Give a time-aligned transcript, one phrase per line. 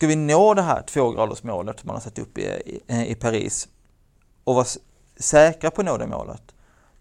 [0.00, 3.68] ska vi nå det här tvågradersmålet man har satt upp i, i, i Paris
[4.44, 4.66] och vara
[5.16, 6.42] säkra på att nå det målet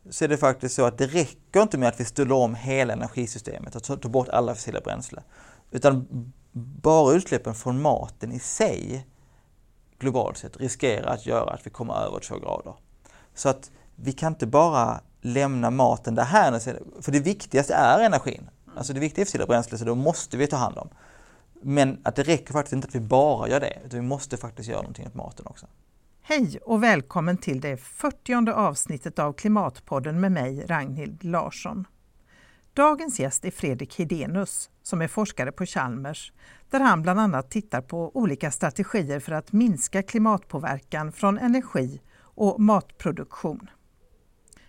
[0.09, 2.93] så är det faktiskt så att det räcker inte med att vi ställer om hela
[2.93, 5.23] energisystemet och tar bort alla fossila bränslen.
[5.71, 6.07] Utan
[6.81, 9.07] bara utsläppen från maten i sig
[9.99, 12.73] globalt sett riskerar att göra att vi kommer över två grader.
[13.35, 16.59] Så att vi kan inte bara lämna maten där här,
[17.01, 18.49] för det viktigaste är energin.
[18.75, 20.89] Alltså det viktiga är fossila bränslen, så då måste vi ta hand om.
[21.61, 24.69] Men att det räcker faktiskt inte att vi bara gör det, utan vi måste faktiskt
[24.69, 25.65] göra någonting åt maten också.
[26.21, 31.87] Hej och välkommen till det 40 avsnittet av Klimatpodden med mig, Ragnhild Larsson.
[32.73, 36.33] Dagens gäst är Fredrik Hedenus som är forskare på Chalmers
[36.69, 42.59] där han bland annat tittar på olika strategier för att minska klimatpåverkan från energi och
[42.59, 43.69] matproduktion.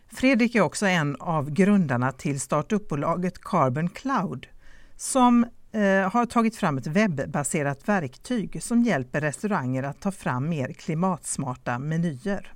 [0.08, 4.46] Fredrik är också en av grundarna till startupbolaget Carbon Cloud
[4.96, 10.72] som Eh, har tagit fram ett webbaserat verktyg som hjälper restauranger att ta fram mer
[10.72, 12.52] klimatsmarta menyer.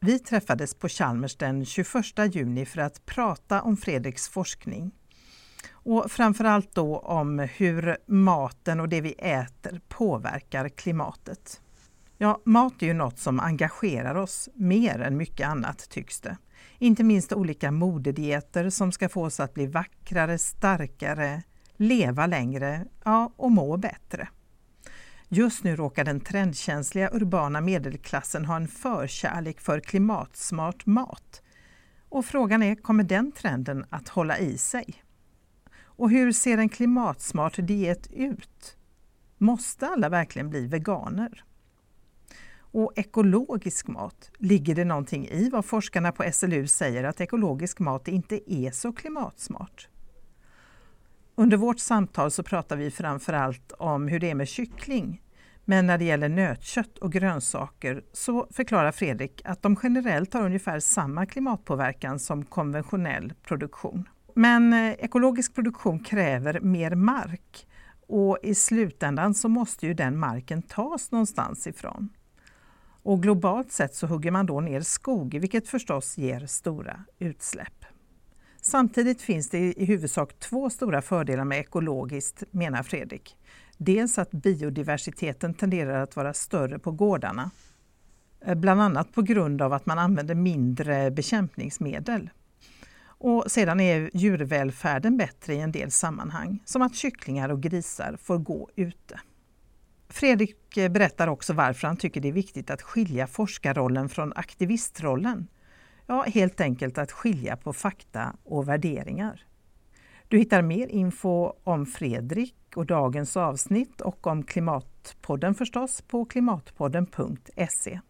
[0.00, 1.94] Vi träffades på Chalmers den 21
[2.34, 4.90] juni för att prata om Fredriks forskning
[5.70, 11.60] och framförallt då om hur maten och det vi äter påverkar klimatet.
[12.18, 16.36] Ja, mat är ju något som engagerar oss mer än mycket annat tycks det.
[16.78, 21.42] Inte minst olika modedieter som ska få oss att bli vackrare, starkare,
[21.76, 24.28] leva längre ja, och må bättre.
[25.28, 31.42] Just nu råkar den trendkänsliga urbana medelklassen ha en förkärlek för klimatsmart mat.
[32.08, 35.02] Och frågan är, kommer den trenden att hålla i sig?
[35.96, 38.76] Och hur ser en klimatsmart diet ut?
[39.38, 41.44] Måste alla verkligen bli veganer?
[42.56, 48.08] Och ekologisk mat, ligger det någonting i vad forskarna på SLU säger att ekologisk mat
[48.08, 49.88] inte är så klimatsmart?
[51.36, 55.22] Under vårt samtal så pratar vi framförallt om hur det är med kyckling.
[55.64, 60.80] Men när det gäller nötkött och grönsaker så förklarar Fredrik att de generellt har ungefär
[60.80, 64.08] samma klimatpåverkan som konventionell produktion.
[64.34, 67.66] Men eh, ekologisk produktion kräver mer mark
[68.06, 72.08] och i slutändan så måste ju den marken tas någonstans ifrån.
[73.02, 77.83] Och globalt sett så hugger man då ner skog, vilket förstås ger stora utsläpp.
[78.66, 83.36] Samtidigt finns det i huvudsak två stora fördelar med ekologiskt, menar Fredrik.
[83.78, 87.50] Dels att biodiversiteten tenderar att vara större på gårdarna.
[88.44, 92.30] Eh, bland annat på grund av att man använder mindre bekämpningsmedel.
[93.04, 98.38] Och sedan är djurvälfärden bättre i en del sammanhang, som att kycklingar och grisar får
[98.38, 99.20] gå ute.
[100.08, 105.48] Fredrik eh, berättar också varför han tycker det är viktigt att skilja forskarrollen från aktivistrollen.
[106.06, 109.44] Ja, helt enkelt att skilja på fakta och värderingar.
[110.28, 118.00] Du hittar mer info om Fredrik och dagens avsnitt och om Klimatpodden förstås på klimatpodden.se.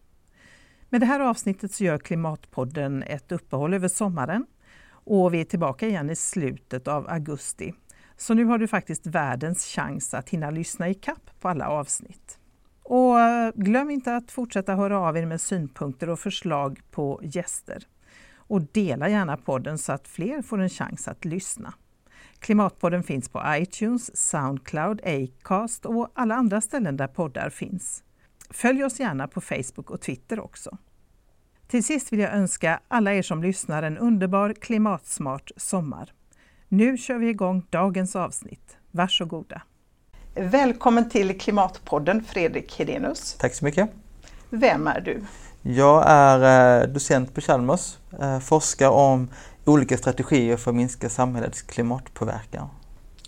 [0.89, 4.45] Med det här avsnittet så gör Klimatpodden ett uppehåll över sommaren
[4.89, 7.73] och vi är tillbaka igen i slutet av augusti.
[8.17, 12.39] Så nu har du faktiskt världens chans att hinna lyssna i kapp på alla avsnitt.
[12.87, 13.15] Och
[13.55, 17.83] glöm inte att fortsätta höra av er med synpunkter och förslag på gäster.
[18.35, 21.73] Och dela gärna podden så att fler får en chans att lyssna.
[22.39, 28.03] Klimatpodden finns på iTunes, Soundcloud, Acast och alla andra ställen där poddar finns.
[28.49, 30.77] Följ oss gärna på Facebook och Twitter också.
[31.67, 36.13] Till sist vill jag önska alla er som lyssnar en underbar klimatsmart sommar.
[36.67, 38.77] Nu kör vi igång dagens avsnitt.
[38.91, 39.61] Varsågoda!
[40.37, 43.35] Välkommen till Klimatpodden Fredrik Hedenius.
[43.39, 43.89] Tack så mycket!
[44.49, 45.23] Vem är du?
[45.61, 49.27] Jag är eh, docent på Chalmers, eh, forskar om
[49.65, 52.67] olika strategier för att minska samhällets klimatpåverkan.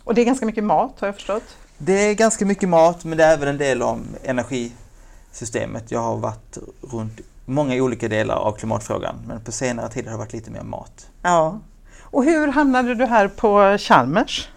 [0.03, 1.57] Och det är ganska mycket mat har jag förstått?
[1.77, 5.92] Det är ganska mycket mat men det är även en del om energisystemet.
[5.92, 10.18] Jag har varit runt många olika delar av klimatfrågan men på senare tid har det
[10.18, 11.10] varit lite mer mat.
[11.21, 11.60] Ja.
[12.01, 14.50] Och hur hamnade du här på Chalmers?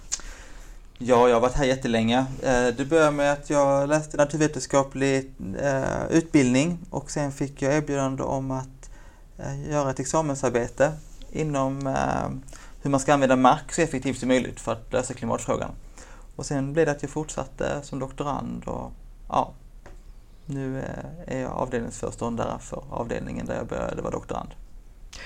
[1.03, 2.19] Ja, jag har varit här jättelänge.
[2.43, 8.23] Eh, det började med att jag läste naturvetenskaplig eh, utbildning och sen fick jag erbjudande
[8.23, 8.91] om att
[9.39, 10.93] eh, göra ett examensarbete
[11.33, 11.97] inom
[12.83, 15.71] hur man ska använda mark så effektivt som möjligt för att lösa klimatfrågan.
[16.37, 18.93] Och sen blev det att jag fortsatte som doktorand och
[19.29, 19.53] ja,
[20.47, 20.83] nu
[21.27, 24.51] är jag avdelningsföreståndare för avdelningen där jag började vara doktorand.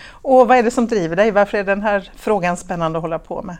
[0.08, 1.30] Och vad är det som driver dig?
[1.30, 3.56] Varför är den här frågan spännande att hålla på med?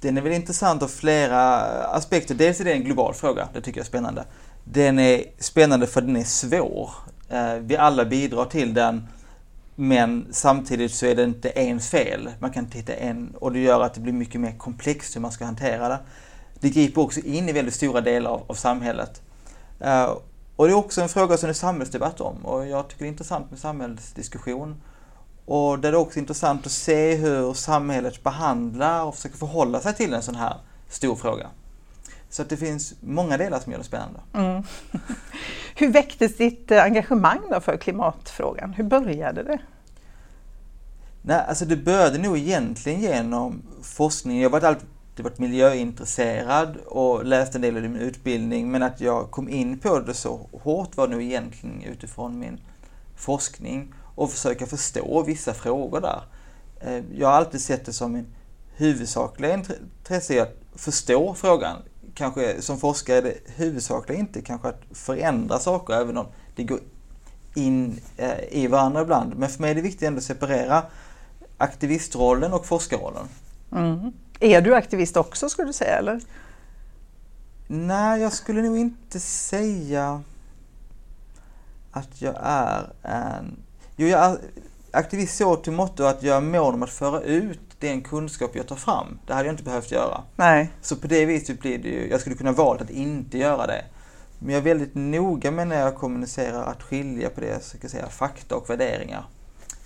[0.00, 2.34] Den är väl intressant av flera aspekter.
[2.34, 4.24] Dels är det en global fråga, det tycker jag är spännande.
[4.64, 6.90] Den är spännande för den är svår.
[7.28, 9.06] Eh, vi alla bidrar till den
[9.74, 12.30] men samtidigt så är det inte en fel.
[12.38, 15.32] Man kan titta en och det gör att det blir mycket mer komplext hur man
[15.32, 15.98] ska hantera det.
[16.60, 19.22] det griper också in i väldigt stora delar av, av samhället.
[19.80, 20.16] Eh,
[20.56, 23.08] och det är också en fråga som det är samhällsdebatt om och jag tycker det
[23.08, 24.80] är intressant med samhällsdiskussion.
[25.50, 29.94] Och där det är också intressant att se hur samhället behandlar och försöker förhålla sig
[29.94, 30.56] till en sån här
[30.88, 31.46] stor fråga.
[32.28, 34.20] Så att det finns många delar som gör det spännande.
[34.32, 34.62] Mm.
[35.74, 38.72] Hur väcktes ditt eh, engagemang då för klimatfrågan?
[38.72, 39.58] Hur började det?
[41.22, 44.40] Nej, alltså det började nog egentligen genom forskning.
[44.40, 49.30] Jag har alltid varit miljöintresserad och läst en del av min utbildning men att jag
[49.30, 52.60] kom in på det så hårt var nog egentligen utifrån min
[53.16, 56.22] forskning och försöka förstå vissa frågor där.
[56.80, 58.26] Eh, jag har alltid sett det som en
[58.76, 61.76] huvudsaklig intresse att förstå frågan.
[62.14, 66.26] Kanske som forskare är det huvudsakliga inte kanske att förändra saker även om
[66.56, 66.80] det går
[67.54, 69.36] in eh, i varandra ibland.
[69.36, 70.82] Men för mig är det viktigt att separera
[71.58, 73.28] aktivistrollen och forskarrollen.
[73.72, 74.12] Mm.
[74.40, 76.20] Är du aktivist också skulle du säga eller?
[77.66, 80.22] Nej, jag skulle nog inte säga
[81.92, 83.56] att jag är en...
[84.00, 84.38] Jo, jag
[84.90, 88.66] aktivist så till måtto att jag är mån om att föra ut den kunskap jag
[88.66, 89.18] tar fram.
[89.26, 90.22] Det hade jag inte behövt göra.
[90.36, 90.70] Nej.
[90.82, 93.84] Så på det viset blir det ju, jag skulle kunna valt att inte göra det.
[94.38, 97.88] Men jag är väldigt noga med när jag kommunicerar att skilja på det jag ska
[97.88, 99.24] säga, fakta och värderingar.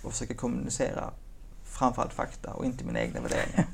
[0.03, 1.09] Och försöka kommunicera
[1.65, 3.65] framförallt fakta och inte mina egna värderingar.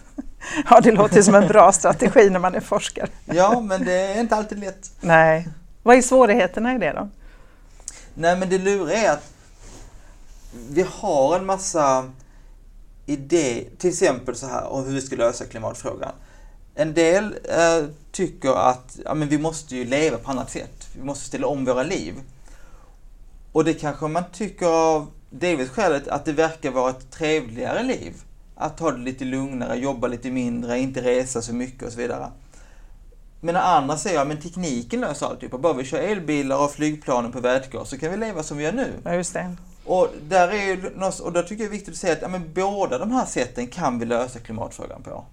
[0.70, 3.08] ja, det låter som en bra strategi när man är forskare.
[3.24, 4.90] ja, men det är inte alltid lätt.
[5.00, 5.48] Nej.
[5.82, 7.08] Vad är svårigheterna i det då?
[8.14, 9.32] Nej, men det luriga är att
[10.70, 12.10] vi har en massa
[13.06, 16.12] idéer, till exempel så här om hur vi ska lösa klimatfrågan.
[16.74, 20.88] En del eh, tycker att ja, men vi måste ju leva på annat sätt.
[20.96, 22.14] Vi måste ställa om våra liv.
[23.52, 28.14] Och det kanske man tycker av delvis skälet att det verkar vara ett trevligare liv.
[28.54, 32.30] Att ta det lite lugnare, jobba lite mindre, inte resa så mycket och så vidare.
[33.40, 35.58] Men andra säger att ja, tekniken löser alltihopa.
[35.58, 38.72] Bara vi kör elbilar och flygplanen på vätgas så kan vi leva som vi gör
[38.72, 38.92] nu.
[39.04, 39.56] Ja, just det.
[39.84, 42.52] Och, där är och då tycker jag det är viktigt att säga att ja, men
[42.54, 45.24] båda de här sätten kan vi lösa klimatfrågan på.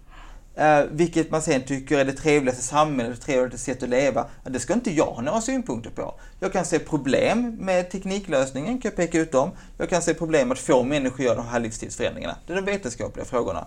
[0.56, 4.26] Eh, vilket man sen tycker är det trevligaste samhället, det trevligaste sättet att leva.
[4.44, 6.14] Det ska inte jag ha några synpunkter på.
[6.40, 9.52] Jag kan se problem med tekniklösningen, kan jag peka ut dem.
[9.78, 12.36] Jag kan se problem med att få människor att göra de här livsstilsförändringarna.
[12.48, 13.66] Det är de vetenskapliga frågorna.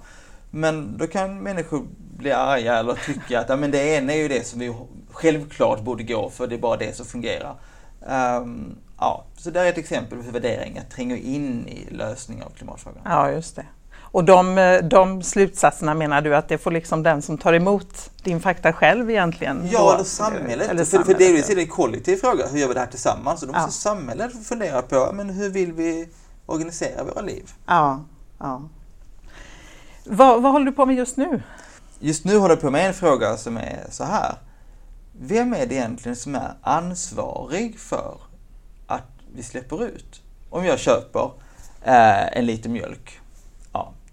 [0.51, 1.87] Men då kan människor
[2.17, 4.75] bli arga eller tycka att ja, men det ena är ju det som vi
[5.11, 7.55] självklart borde gå för, det är bara det som fungerar.
[8.01, 12.51] Um, ja, så det är ett exempel på hur värderingar tränger in i lösningen av
[12.51, 13.03] klimatfrågan.
[13.05, 13.67] Ja, just det.
[14.01, 18.41] Och de, de slutsatserna menar du att det får liksom den som tar emot din
[18.41, 19.69] fakta själv egentligen?
[19.73, 20.71] Ja, då, eller samhället.
[20.71, 22.47] Eller för, för delvis är det en kollektiv fråga.
[22.47, 23.43] Hur gör vi det här tillsammans?
[23.43, 23.95] Och då måste ja.
[23.95, 26.09] samhället fundera på men hur vill vi
[26.47, 27.51] organisera våra liv?
[27.67, 28.05] Ja,
[28.39, 28.63] ja.
[30.05, 31.43] Vad, vad håller du på med just nu?
[32.01, 34.35] Just nu håller jag på med en fråga som är så här.
[35.21, 38.17] Vem är det egentligen som är ansvarig för
[39.35, 40.23] vi släpper ut?
[40.51, 41.31] Om jag köper
[41.83, 43.23] eh, en liter mjölk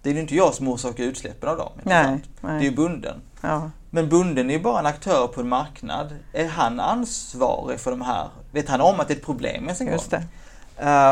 [0.02, 1.72] det är ju inte jag som orsakar utsläppen av dem.
[1.82, 2.58] Nej, nej.
[2.58, 3.20] Det är ju bunden.
[3.40, 3.70] Ja.
[3.90, 6.14] Men bunden är ju bara en aktör på en marknad.
[6.32, 8.28] Är han ansvarig för de här?
[8.52, 10.24] Vet han om att det är ett problem med sin Just det.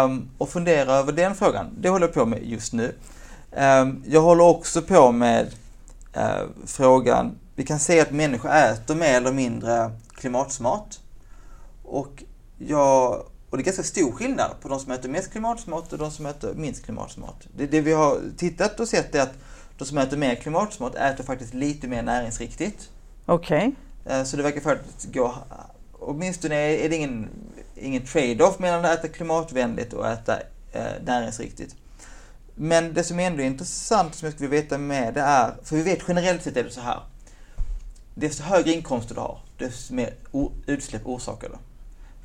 [0.04, 1.66] Um, och fundera över den frågan.
[1.80, 2.94] Det håller jag på med just nu.
[3.50, 5.46] Um, jag håller också på med
[6.16, 10.98] uh, frågan, vi kan se att människor äter mer eller mindre klimatsmart.
[11.84, 12.22] Och
[12.58, 16.10] jag och det är ganska stor skillnad på de som äter mest klimatsmart och de
[16.10, 17.46] som äter minst klimatsmart.
[17.56, 19.34] Det, det vi har tittat och sett är att
[19.78, 22.90] de som äter mer klimatsmart äter faktiskt lite mer näringsriktigt.
[23.26, 23.74] Okej.
[24.04, 24.18] Okay.
[24.18, 25.34] Eh, så det verkar faktiskt gå...
[25.92, 27.28] Åtminstone är det ingen,
[27.76, 30.36] ingen trade-off mellan att äta klimatvänligt och äta
[30.72, 31.74] eh, näringsriktigt.
[32.54, 35.76] Men det som är ändå intressant som jag skulle vilja veta med det är, för
[35.76, 37.00] vi vet generellt sett är det så här.
[38.14, 40.14] Desto högre inkomster du har, desto mer
[40.66, 41.54] utsläpp orsakar du.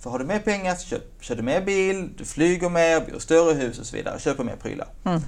[0.04, 3.20] För har du mer pengar så kör, kör du mer bil, du flyger mer, bor
[3.20, 4.88] större hus och så vidare, köper mer prylar.
[5.04, 5.22] Mm.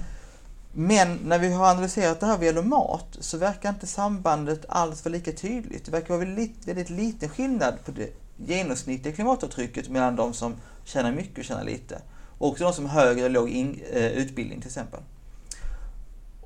[0.72, 5.04] Men när vi har analyserat det här vad gäller mat så verkar inte sambandet alls
[5.04, 5.84] vara lika tydligt.
[5.84, 10.54] Det verkar vara väldigt, väldigt liten skillnad på det genomsnittliga klimatavtrycket mellan de som
[10.84, 12.02] tjänar mycket och tjänar lite.
[12.38, 15.00] Och också de som har högre eller låg in, eh, utbildning till exempel.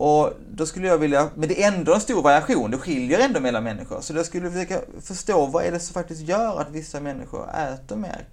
[0.01, 3.41] Och då skulle jag vilja, men det är ändå en stor variation, det skiljer ändå
[3.41, 4.01] mellan människor.
[4.01, 7.97] Så jag skulle försöka förstå vad är det som faktiskt gör att vissa människor äter
[7.97, 8.29] mer?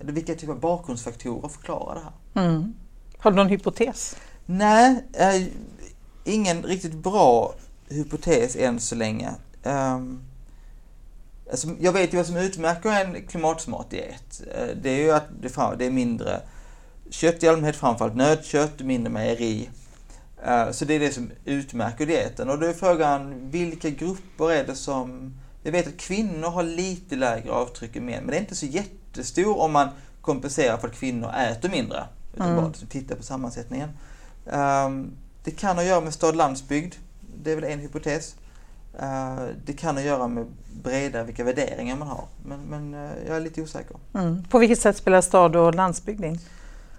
[0.00, 2.46] Eller vilka typer av bakgrundsfaktorer förklarar det här?
[2.46, 2.74] Mm.
[3.18, 4.16] Har du någon hypotes?
[4.46, 5.42] Nej, eh,
[6.24, 7.54] ingen riktigt bra
[7.88, 9.30] hypotes än så länge.
[9.62, 10.22] Um,
[11.50, 14.42] alltså jag vet ju vad som utmärker en klimatsmart diet.
[14.42, 15.26] Uh, det är ju att
[15.78, 16.40] det, är mindre
[17.10, 19.81] kött i allmänhet, framförallt nötkött, mindre mejeri Eh,
[20.72, 22.50] så det är det som utmärker dieten.
[22.50, 25.34] Och då är frågan, vilka grupper är det som...
[25.62, 28.66] Vi vet att kvinnor har lite lägre avtryck än män, men det är inte så
[28.66, 29.88] jättestor om man
[30.20, 32.04] kompenserar för att kvinnor äter mindre.
[32.34, 32.56] Utan mm.
[32.56, 33.88] bara liksom titta på sammansättningen.
[34.44, 35.12] Um,
[35.44, 36.94] det kan ha att göra med stad-landsbygd.
[37.42, 38.34] Det är väl en hypotes.
[39.02, 40.46] Uh, det kan ha att göra med
[40.82, 42.24] bredare vilka värderingar man har.
[42.44, 43.96] Men, men uh, jag är lite osäker.
[44.14, 44.44] Mm.
[44.44, 46.38] På vilket sätt spelar stad och landsbygd in?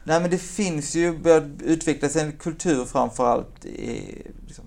[0.03, 4.65] Nej men det finns ju, börjat utvecklas en kultur framförallt i liksom,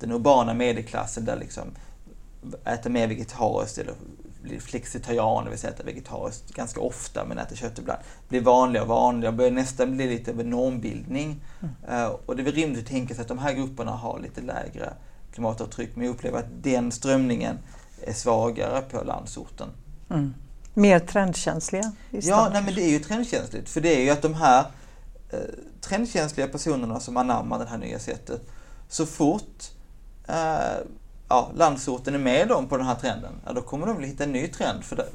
[0.00, 1.64] den urbana medelklassen där liksom
[2.64, 3.94] äta mer vegetariskt eller
[4.42, 8.00] blir flexitarian, det vill säga äta vegetariskt ganska ofta men äter kött ibland.
[8.28, 11.44] Blir vanligare och vanligare, börjar nästan bli lite av en normbildning.
[11.60, 12.00] Mm.
[12.00, 14.40] Uh, och det är väl rimligt att tänka sig att de här grupperna har lite
[14.40, 14.92] lägre
[15.32, 17.58] klimatavtryck men jag upplever att den strömningen
[18.02, 19.68] är svagare på landsorten.
[20.10, 20.34] Mm.
[20.74, 21.92] Mer trendkänsliga?
[22.10, 23.68] Ja, nej, men det är ju trendkänsligt.
[23.68, 24.64] För det är ju att de här
[25.30, 25.38] eh,
[25.80, 28.40] trendkänsliga personerna som anammar det här nya sättet,
[28.88, 29.64] så fort
[30.28, 30.86] eh,
[31.28, 34.24] ja, landsorten är med dem på den här trenden, ja, då kommer de att hitta
[34.24, 34.84] en ny trend.
[34.84, 35.06] För det,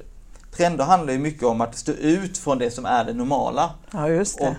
[0.58, 3.72] trender handlar ju mycket om att stå ut från det som är det normala.
[3.92, 4.48] Ja, just det.
[4.48, 4.56] Och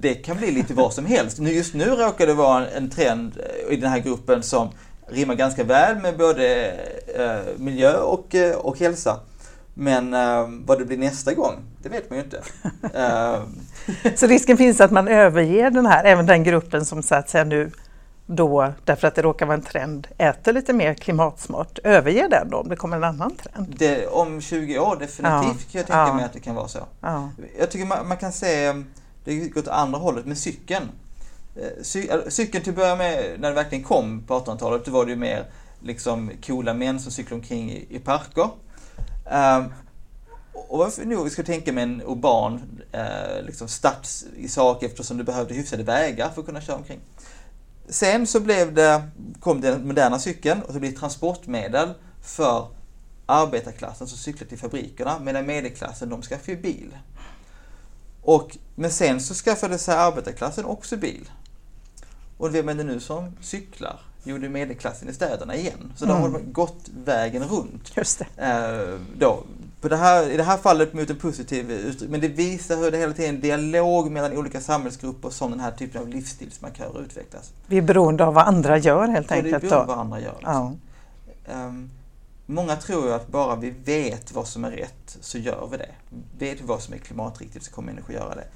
[0.00, 1.38] det kan bli lite vad som helst.
[1.38, 3.40] Just nu råkar det vara en trend
[3.70, 4.68] i den här gruppen som
[5.06, 6.70] rimmar ganska väl med både
[7.16, 9.20] eh, miljö och, eh, och hälsa.
[9.74, 12.42] Men uh, vad det blir nästa gång, det vet man ju inte.
[12.82, 13.42] uh,
[14.16, 17.44] så risken finns att man överger den här, även den gruppen som så att säga
[17.44, 17.70] nu
[18.26, 22.56] då, därför att det råkar vara en trend, äter lite mer klimatsmart, överger den då
[22.56, 23.74] om det kommer en annan trend?
[23.78, 25.42] Det, om 20 år definitivt ja.
[25.42, 26.14] kan jag tänka ja.
[26.14, 26.78] mig att det kan vara så.
[27.00, 27.30] Ja.
[27.58, 28.82] Jag tycker man, man, kan se,
[29.24, 30.88] det går åt andra hållet med cykeln.
[31.56, 35.04] Eh, cy, cykeln till att börja med, när det verkligen kom på 1800-talet, då var
[35.04, 35.44] det ju mer
[35.80, 38.48] liksom coola män som cyklade omkring i, i parker.
[39.24, 39.72] Um,
[40.68, 45.16] och varför nu vi ska tänka med en urban eh, liksom stads i sak eftersom
[45.16, 47.00] du behövde hyfsade vägar för att kunna köra omkring.
[47.88, 49.02] Sen så blev det,
[49.40, 51.88] kom den moderna cykeln och så blev det transportmedel
[52.22, 52.68] för
[53.26, 56.98] arbetarklassen som cyklar till fabrikerna medan medelklassen de skaffade ju bil.
[58.22, 61.30] Och, men sen så skaffade sig arbetarklassen också bil.
[62.38, 64.00] Och vem är det nu som cyklar?
[64.24, 65.92] Är medelklassen i städerna igen.
[65.96, 66.22] Så mm.
[66.22, 67.96] de har gått vägen runt.
[67.96, 68.46] Just det.
[68.46, 69.42] Eh, då,
[69.80, 72.90] på det här, I det här fallet mot en positiv uttryck, men det visar hur
[72.90, 77.02] det hela tiden är en dialog mellan olika samhällsgrupper som den här typen av livsstilsmarkörer
[77.02, 77.52] utvecklas.
[77.66, 79.62] Vi är beroende av vad andra gör helt ja, enkelt.
[79.62, 80.34] Vi är beroende av vad andra gör.
[80.38, 80.78] Liksom.
[81.46, 81.66] Ja.
[81.66, 81.90] Um,
[82.46, 85.90] många tror ju att bara vi vet vad som är rätt så gör vi det.
[86.38, 88.46] Vet vi vad som är klimatriktigt så kommer människor göra det.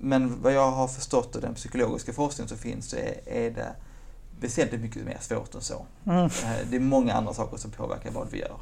[0.00, 3.72] Men vad jag har förstått av den psykologiska forskning som finns så är, är det
[4.40, 5.86] väsentligt mycket mer svårt än så.
[6.06, 6.24] Mm.
[6.24, 6.30] Eh,
[6.70, 8.56] det är många andra saker som påverkar vad vi gör.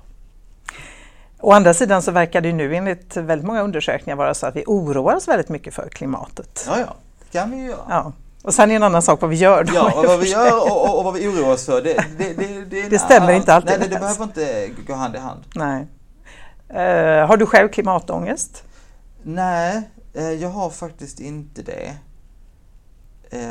[1.40, 4.64] Å andra sidan så verkar det nu enligt väldigt många undersökningar vara så att vi
[4.66, 6.64] oroar oss väldigt mycket för klimatet.
[6.68, 7.86] Ja, ja, det kan vi ju göra.
[7.88, 8.12] Ja.
[8.42, 9.64] Och sen är en annan sak vad vi gör.
[9.64, 11.82] Då, ja, och vad vi gör och, och, vad vi oroar oss för.
[11.82, 13.70] Det, det, det, det, det stämmer inte alltid.
[13.70, 15.44] Nej, det, det behöver inte gå hand i hand.
[15.54, 15.86] Nej.
[16.70, 18.62] Uh, har du själv klimatångest?
[19.22, 19.82] Nej,
[20.16, 21.96] uh, jag har faktiskt inte det.
[23.32, 23.42] Uh,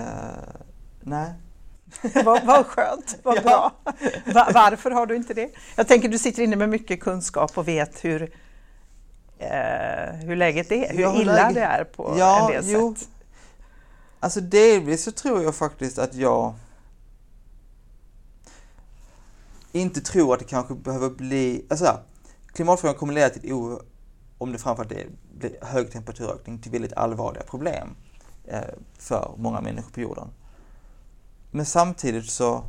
[1.02, 1.34] nej.
[2.26, 3.72] Vad, vad skönt, vad bra.
[4.26, 5.52] Va, varför har du inte det?
[5.76, 8.22] Jag tänker du sitter inne med mycket kunskap och vet hur,
[9.40, 11.56] eh, hur läget är, hur ja, illa läget...
[11.56, 12.96] det är på ja, en del jo.
[12.96, 13.10] sätt.
[14.20, 16.54] Alltså delvis så tror jag faktiskt att jag
[19.72, 22.00] inte tror att det kanske behöver bli, alltså
[22.54, 23.54] klimatfrågan kommer leda till,
[24.38, 27.96] om det framförallt är, blir hög temperaturökning, till väldigt allvarliga problem
[28.48, 28.60] eh,
[29.00, 30.28] för många människor på jorden.
[31.56, 32.64] Men samtidigt så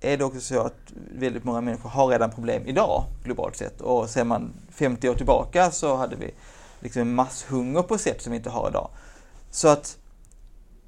[0.00, 3.80] är det också så att väldigt många människor har redan problem idag globalt sett.
[3.80, 6.34] Och ser man 50 år tillbaka så hade vi
[6.80, 8.90] liksom en masshunger på sätt som vi inte har idag.
[9.50, 9.98] Så att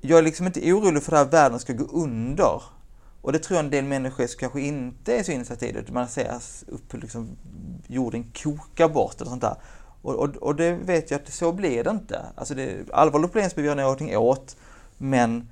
[0.01, 2.63] jag är liksom inte orolig för att världen ska gå under.
[3.21, 5.93] Och det tror jag en del människor som kanske inte är så insatta i det.
[5.93, 7.37] Man ser upp hur liksom
[7.87, 9.57] jorden kokar bort eller sånt där.
[10.03, 12.21] Och, och, och, det vet jag att så blir det inte.
[12.35, 14.57] Alltså det är allvarliga problem som vi gör någonting åt.
[14.99, 15.49] Men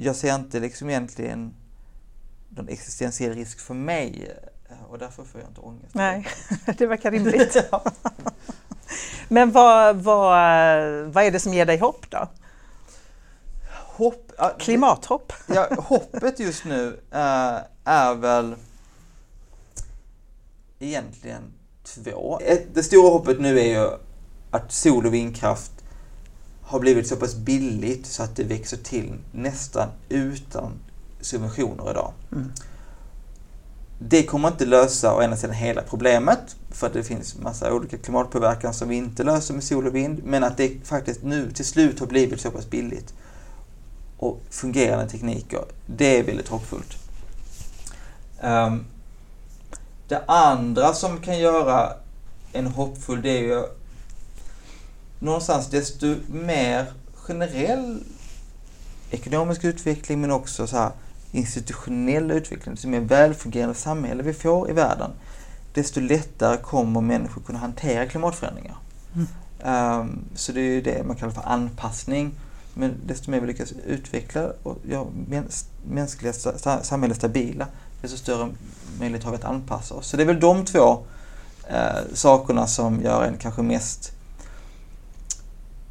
[0.00, 1.54] jag ser inte liksom egentligen
[2.48, 4.36] någon existentiell risk för mig
[4.70, 5.94] eh, och därför får jag inte ångest.
[5.94, 6.26] Nej,
[6.78, 7.56] det verkar rimligt.
[9.28, 10.32] Men vad, vad,
[11.12, 12.28] vad är det som ger dig hopp då?
[13.72, 15.32] Hopp, Klimathopp?
[15.46, 18.54] Ja, hoppet just nu äh, är väl
[20.78, 21.42] egentligen
[21.82, 22.40] två.
[22.72, 23.90] Det stora hoppet nu är ju
[24.50, 25.77] att sol och vindkraft
[26.68, 30.72] har blivit så pass billigt så att det växer till nästan utan
[31.20, 32.12] subventioner idag.
[32.32, 32.52] Mm.
[33.98, 37.98] Det kommer inte lösa å ena sidan hela problemet, för att det finns massa olika
[37.98, 41.64] klimatpåverkan som vi inte löser med sol och vind, men att det faktiskt nu till
[41.64, 43.14] slut har blivit så pass billigt.
[44.18, 45.64] och fungerande tekniker.
[45.86, 46.96] Det är väldigt hoppfullt.
[48.42, 48.86] Um,
[50.08, 51.92] det andra som kan göra
[52.52, 53.64] en hoppfull det är ju
[55.18, 58.02] någonstans desto mer generell
[59.10, 60.90] ekonomisk utveckling men också så här
[61.32, 65.10] institutionell utveckling, desto mer välfungerande samhälle vi får i världen,
[65.74, 68.76] desto lättare kommer människor kunna hantera klimatförändringar.
[69.14, 69.28] Mm.
[70.00, 72.34] Um, så det är ju det man kallar för anpassning.
[72.78, 75.06] Men desto mer vi lyckas utveckla och göra
[75.88, 76.32] mänskliga
[76.82, 77.66] samhällen stabila,
[78.02, 78.48] desto större
[79.00, 80.06] möjlighet har vi att anpassa oss.
[80.06, 81.04] Så det är väl de två
[81.68, 84.12] eh, sakerna som gör en kanske mest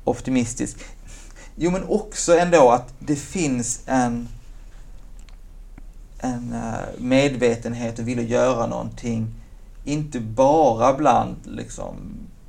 [0.09, 0.77] optimistisk.
[1.55, 4.27] Jo, men också ändå att det finns en,
[6.19, 9.27] en uh, medvetenhet och vilja göra någonting,
[9.85, 11.95] inte bara bland liksom,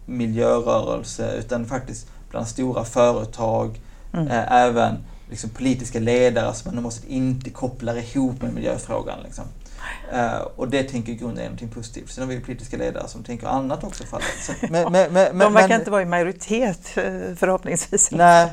[0.06, 3.80] miljörörelse, utan faktiskt bland stora företag,
[4.12, 4.26] mm.
[4.26, 4.96] uh, även
[5.30, 9.18] liksom, politiska ledare som man måste inte koppla ihop med miljöfrågan.
[9.24, 9.44] Liksom.
[10.12, 12.10] Uh, och det tänker i grunden är någonting positivt.
[12.10, 14.04] Sen har vi politiska ledare som tänker annat också.
[14.42, 16.86] Så, men, men, men, De verkar inte vara i majoritet
[17.36, 18.10] förhoppningsvis.
[18.10, 18.52] Nej.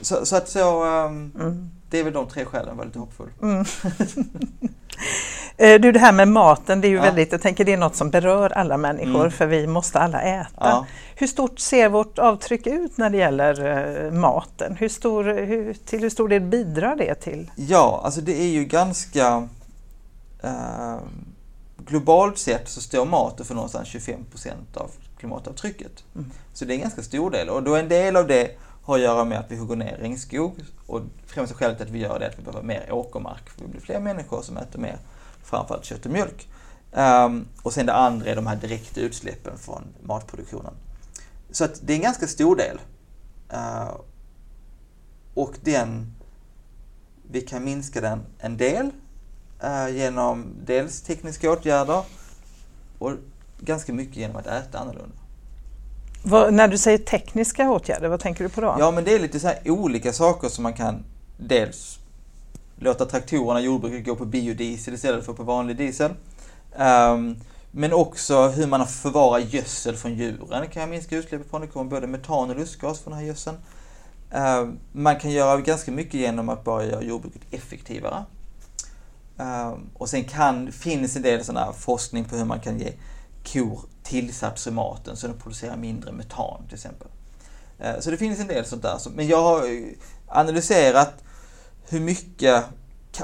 [0.00, 1.70] Så, så att så, um, mm.
[1.90, 3.28] det är väl de tre skälen, var lite hoppfull.
[3.42, 3.64] Mm.
[5.56, 7.02] Eh, du, det här med maten, det är ju ja.
[7.02, 9.30] väldigt, jag tänker det är något som berör alla människor mm.
[9.30, 10.50] för vi måste alla äta.
[10.58, 10.86] Ja.
[11.16, 14.76] Hur stort ser vårt avtryck ut när det gäller maten?
[14.76, 17.50] Hur stor, hur, till hur stor del bidrar det till?
[17.56, 19.48] Ja, alltså det är ju ganska
[20.44, 20.98] uh,
[21.76, 26.04] globalt sett så står maten för någonstans 25% av klimatavtrycket.
[26.14, 26.30] Mm.
[26.52, 29.02] Så det är en ganska stor del och då en del av det har att
[29.02, 32.24] göra med att vi hugger ner regnskog och främsta skälet till att vi gör det
[32.24, 33.50] är att vi behöver mer åkermark.
[33.50, 34.98] För vi blir fler människor som äter mer,
[35.42, 36.48] framförallt kött och mjölk.
[36.92, 40.74] Um, och sen det andra är de här direkta utsläppen från matproduktionen.
[41.50, 42.80] Så att det är en ganska stor del.
[43.52, 43.96] Uh,
[45.34, 46.14] och den,
[47.30, 48.90] vi kan minska den en del
[49.92, 52.02] genom dels tekniska åtgärder
[52.98, 53.12] och
[53.60, 55.16] ganska mycket genom att äta annorlunda.
[56.22, 58.76] Vad, när du säger tekniska åtgärder, vad tänker du på då?
[58.78, 61.04] Ja, men det är lite så olika saker som man kan
[61.36, 61.98] dels
[62.76, 66.10] låta traktorerna i jordbruket gå på biodiesel istället för på vanlig diesel.
[66.78, 67.36] Um,
[67.70, 71.60] men också hur man förvarar gödsel från djuren kan minska utsläppet från.
[71.60, 73.56] Det kommer både metan och lustgas från den här gödseln.
[74.30, 78.24] Um, man kan göra ganska mycket genom att bara göra jordbruket effektivare.
[79.38, 82.92] Ehm, och sen kan, finns en del sån forskning på hur man kan ge
[83.52, 87.08] kor tillsats i maten så de producerar mindre metan till exempel.
[87.78, 88.98] Ehm, så det finns en del sånt där.
[89.14, 89.88] Men jag har eh,
[90.26, 91.24] analyserat
[91.88, 92.64] hur mycket,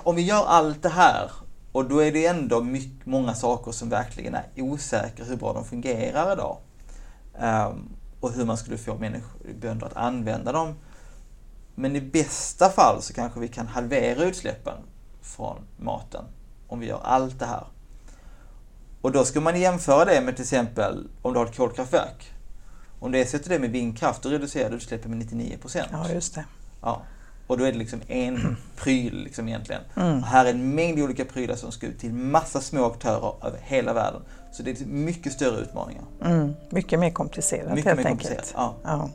[0.03, 1.31] om vi gör allt det här
[1.73, 5.65] och då är det ändå mycket, många saker som verkligen är osäkra hur bra de
[5.65, 6.59] fungerar idag.
[7.39, 7.89] Ehm,
[8.21, 10.75] och hur man skulle få människor, bönder att använda dem.
[11.75, 14.75] Men i bästa fall så kanske vi kan halvera utsläppen
[15.23, 16.25] från maten
[16.69, 17.65] om vi gör allt det här.
[19.01, 22.33] Och då ska man jämföra det med till exempel om du har ett kolkraftverk.
[23.01, 25.89] Om du ersätter det med vindkraft, då reducerar du utsläppen med 99 procent.
[25.93, 26.45] Ja, just det.
[26.83, 27.03] Ja.
[27.47, 29.83] Och då är det liksom en pryl liksom egentligen.
[29.97, 30.23] Mm.
[30.23, 33.93] här är en mängd olika prylar som ska ut till massa små aktörer över hela
[33.93, 34.23] världen.
[34.53, 36.05] Så det är mycket större utmaningar.
[36.25, 36.55] Mm.
[36.71, 38.29] Mycket mer komplicerat mycket helt mer enkelt.
[38.29, 38.75] Komplicerat, ja.
[38.85, 39.11] ja.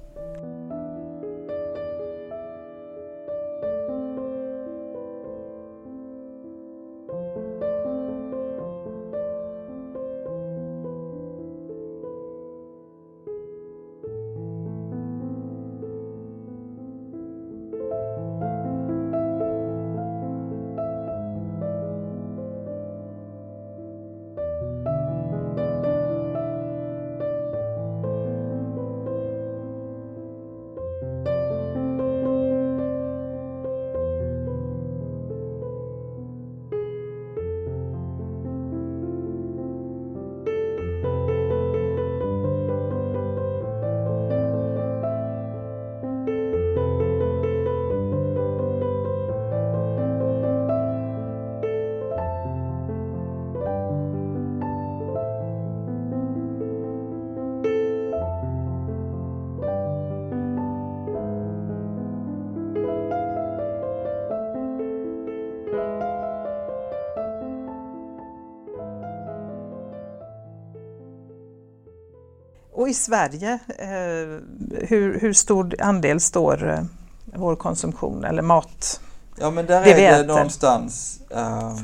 [72.85, 74.39] Och i Sverige, eh,
[74.87, 76.83] hur, hur stor andel står eh,
[77.25, 79.01] vår konsumtion eller mat?
[79.39, 80.27] Ja men där det är det äter.
[80.27, 81.77] någonstans eh,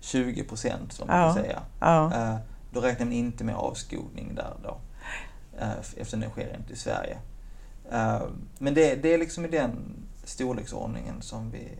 [0.00, 1.34] 20 procent som man ja.
[1.34, 1.62] kan säga.
[1.80, 2.14] Ja.
[2.14, 2.36] Eh,
[2.72, 4.76] då räknar man inte med avskogning där då.
[5.58, 7.18] Eh, eftersom det sker inte i Sverige.
[7.92, 8.22] Eh,
[8.58, 9.70] men det, det är liksom i den
[10.24, 11.78] storleksordningen som vi,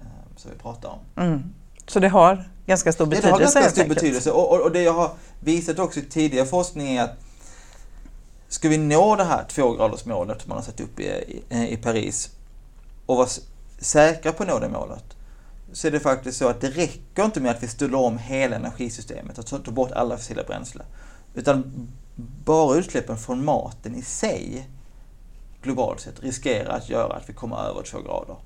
[0.00, 1.24] eh, som vi pratar om.
[1.24, 1.42] Mm.
[1.86, 3.28] Så det har ganska stor betydelse?
[3.28, 6.46] Det har ganska stor betydelse och, och, och, det jag har visat också i tidigare
[6.46, 7.23] forskning är att
[8.48, 12.30] ska vi nå det här tvågradersmålet man har satt upp i, i, i Paris
[13.06, 13.28] och vara
[13.78, 15.04] säkra på att nå det målet
[15.72, 18.56] så är det faktiskt så att det räcker inte med att vi ställer om hela
[18.56, 20.86] energisystemet och tar bort alla fossila bränslen.
[21.34, 21.88] Utan
[22.44, 24.68] bara utsläppen från maten i sig
[25.62, 28.36] globalt sett riskerar att göra att vi kommer över två grader.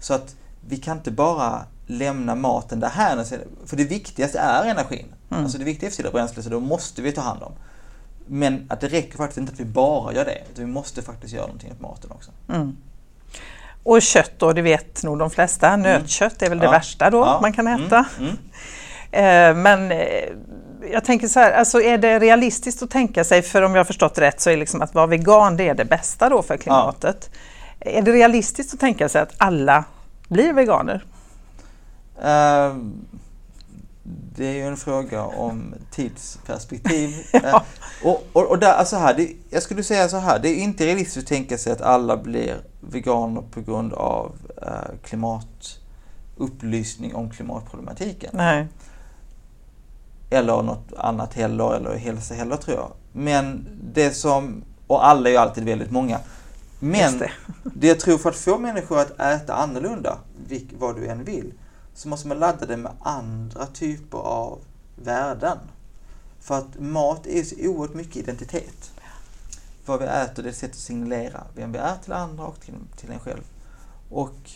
[0.00, 0.36] Så att
[0.68, 3.24] vi kan inte bara lämna maten där här,
[3.66, 5.06] för det viktigaste är energin.
[5.30, 5.44] Mm.
[5.44, 7.52] Alltså det viktiga är fossila bränslen, så då måste vi ta hand om.
[8.26, 11.34] Men att det räcker faktiskt inte att vi bara gör det, utan vi måste faktiskt
[11.34, 12.30] göra någonting åt maten också.
[12.48, 12.76] Mm.
[13.82, 15.68] Och kött då, det vet nog de flesta.
[15.68, 15.80] Mm.
[15.80, 16.70] Nötkött är väl det ja.
[16.70, 17.38] värsta då ja.
[17.42, 17.86] man kan mm.
[17.86, 18.04] äta.
[18.18, 18.36] Mm.
[19.10, 19.62] Mm.
[19.62, 20.28] men eh,
[20.92, 23.84] jag tänker så här, alltså är det realistiskt att tänka sig, för om jag har
[23.84, 27.30] förstått rätt så är liksom att vara vegan det är det bästa då för klimatet.
[27.32, 27.90] Ja.
[27.90, 29.84] Är det realistiskt att tänka sig att alla
[30.28, 31.04] blir veganer?
[32.24, 32.76] Uh,
[34.36, 37.14] det är ju en fråga om tidsperspektiv.
[37.32, 37.38] ja.
[37.38, 37.62] uh,
[38.04, 40.86] och, och, och där, alltså här, det, jag skulle säga så här, det är inte
[40.86, 44.68] realistiskt att tänka sig att alla blir veganer på grund av uh,
[45.04, 48.30] klimatupplysning om klimatproblematiken.
[48.32, 48.66] Nej.
[50.30, 52.92] Eller något annat heller, eller hälsa heller tror jag.
[53.12, 56.18] Men det som, och alla är ju alltid väldigt många.
[56.78, 57.30] Men det.
[57.62, 60.18] det jag tror för att få människor att äta annorlunda,
[60.78, 61.52] vad du än vill,
[61.96, 64.58] så måste man ladda det med andra typer av
[64.96, 65.58] värden.
[66.40, 68.90] För att mat är så oerhört mycket identitet.
[69.86, 72.60] Vad vi äter, det är ett sätt att signalera vem vi är till andra och
[72.60, 73.42] till, till en själv.
[74.10, 74.50] Och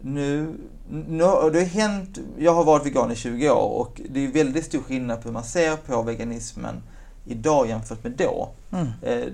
[0.00, 0.54] nu,
[0.90, 4.64] nu det har hänt, jag har varit vegan i 20 år och det är väldigt
[4.64, 6.82] stor skillnad på hur man ser på veganismen
[7.26, 8.48] idag jämfört med då.
[8.72, 8.88] Mm.
[9.02, 9.32] Eh,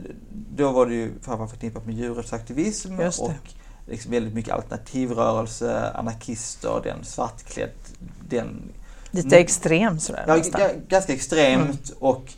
[0.56, 3.32] då var det ju framförallt förknippat med djurrättsaktivism och
[3.86, 7.70] liksom väldigt mycket alternativrörelse, anarkister, den svartklädd,
[8.28, 8.62] den...
[9.10, 10.60] Lite extrem sådär ja, nästan.
[10.88, 11.98] ganska extremt mm.
[11.98, 12.32] och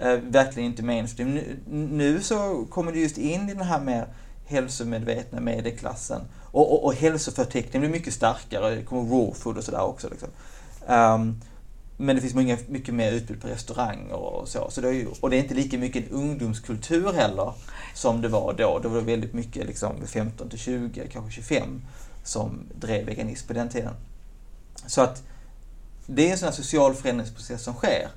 [0.00, 1.34] eh, verkligen inte mainstream.
[1.34, 4.06] Nu, nu så kommer det just in i den här mer
[4.46, 8.74] hälsomedvetna medelklassen och, och, och hälsoförteckningen blir mycket starkare.
[8.74, 10.08] Det kommer raw food och sådär också.
[10.08, 10.28] Liksom.
[10.86, 11.40] Um,
[11.96, 14.70] men det finns många, mycket mer utbud på restauranger och så.
[14.70, 17.52] så det är ju, och det är inte lika mycket en ungdomskultur heller
[17.94, 18.78] som det var då.
[18.82, 21.82] Då var det väldigt mycket liksom 15 till 20, kanske 25
[22.24, 23.94] som drev veganism på den tiden.
[24.86, 25.22] Så att
[26.06, 28.08] det är en sån här social förändringsprocess som sker.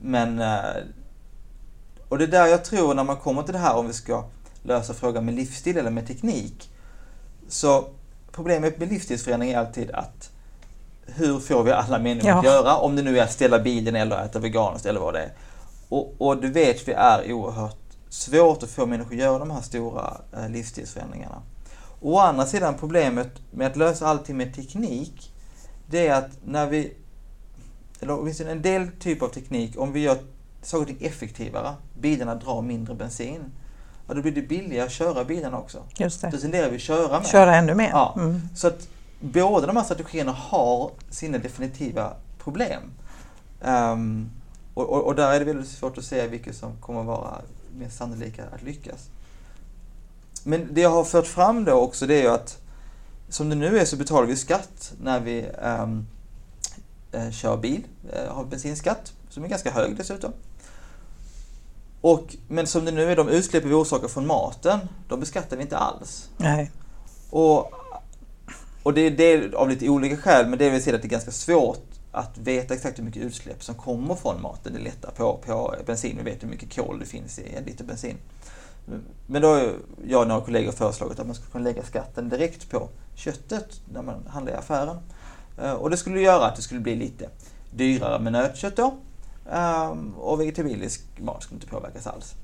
[0.00, 0.82] Men eh,
[2.08, 4.24] och det är där jag tror när man kommer till det här om vi ska
[4.62, 6.70] lösa frågan med livsstil eller med teknik.
[7.48, 7.88] Så
[8.32, 10.27] problemet med livsstilsförändring är alltid att
[11.14, 12.38] hur får vi alla människor ja.
[12.38, 12.76] att göra?
[12.76, 15.32] Om det nu är att ställa bilen eller äta veganskt eller vad det är.
[15.88, 17.76] Och, och det vet vi är oerhört
[18.08, 21.42] svårt att få människor att göra de här stora eh, livsstilsförändringarna.
[22.00, 25.32] Å andra sidan problemet med att lösa allting med teknik,
[25.86, 26.94] det är att när vi,
[28.00, 30.18] eller åtminstone en del typ av teknik, om vi gör
[30.62, 33.44] saker och ting effektivare, bilarna drar mindre bensin,
[34.08, 35.82] ja, då blir det billigare att köra bilarna också.
[35.96, 36.30] Just det.
[36.30, 37.26] Då tenderar vi att köra mer.
[37.26, 37.90] Köra ännu mer.
[37.90, 38.14] Ja.
[38.16, 38.40] Mm.
[38.56, 38.88] Så att
[39.20, 42.82] båda de här strategierna har sina definitiva problem.
[43.60, 44.30] Um,
[44.74, 47.40] och, och, och, där är det väldigt svårt att säga vilket som kommer vara
[47.78, 49.08] mest sannolika att lyckas.
[50.44, 52.58] Men det jag har fört fram då också det är ju att
[53.28, 56.06] som det nu är så betalar vi skatt när vi um,
[57.32, 60.32] kör bil, uh, har bensinskatt som är ganska hög dessutom.
[62.00, 64.78] Och, men som det nu är, de utsläpp vi orsakar från maten,
[65.08, 66.28] de beskattar vi inte alls.
[66.36, 66.70] Nej.
[67.30, 67.77] Och,
[68.82, 71.10] och det är det av lite olika skäl, men det vill säga att det är
[71.10, 74.72] ganska svårt att veta exakt hur mycket utsläpp som kommer från maten.
[74.72, 77.64] Det är lättare på, på bensin, vi vet hur mycket kol det finns i en
[77.64, 78.16] liter bensin.
[79.26, 79.72] Men då har
[80.06, 84.02] jag och några kollegor föreslagit att man skulle kunna lägga skatten direkt på köttet när
[84.02, 84.96] man handlar i affären.
[85.62, 87.28] Eh, och det skulle göra att det skulle bli lite
[87.70, 88.94] dyrare med nötkött då.
[89.52, 92.34] Ehm, och vegetabilisk mat skulle inte påverkas alls.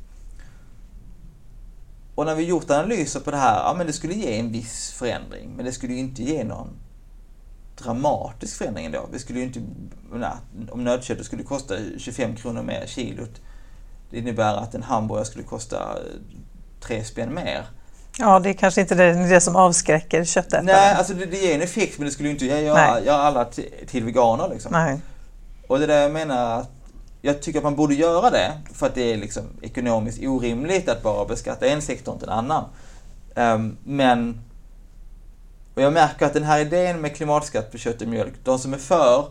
[2.15, 4.93] Och när vi gjort analyser på det här, ja men det skulle ge en viss
[4.93, 6.69] förändring, men det skulle ju inte ge någon
[7.83, 9.09] dramatisk förändring ändå.
[9.13, 9.61] Vi skulle ju inte,
[10.71, 13.41] om nötköttet skulle kosta 25 kronor mer kilot,
[14.11, 15.99] det innebär att en hamburgare skulle kosta
[16.81, 17.67] tre spänn mer.
[18.19, 20.63] Ja, det är kanske inte det, det som avskräcker köttätare.
[20.63, 23.45] Nej, alltså det, det ger en effekt men det skulle ju inte göra, göra alla
[23.45, 24.49] till, till veganer.
[24.49, 24.73] Liksom.
[24.73, 25.01] Nej.
[25.67, 26.71] Och det är där jag menar att
[27.27, 31.03] jag tycker att man borde göra det för att det är liksom ekonomiskt orimligt att
[31.03, 32.65] bara beskatta en sektor och inte en annan.
[33.35, 34.41] Um, men
[35.75, 38.75] och jag märker att den här idén med klimatskatt på kött och mjölk, de som
[38.75, 39.27] är för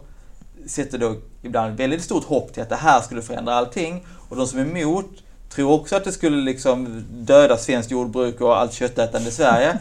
[0.68, 4.48] sätter då ibland väldigt stort hopp till att det här skulle förändra allting och de
[4.48, 5.10] som är emot
[5.50, 9.80] tror också att det skulle liksom döda svenskt jordbruk och allt köttätande i Sverige.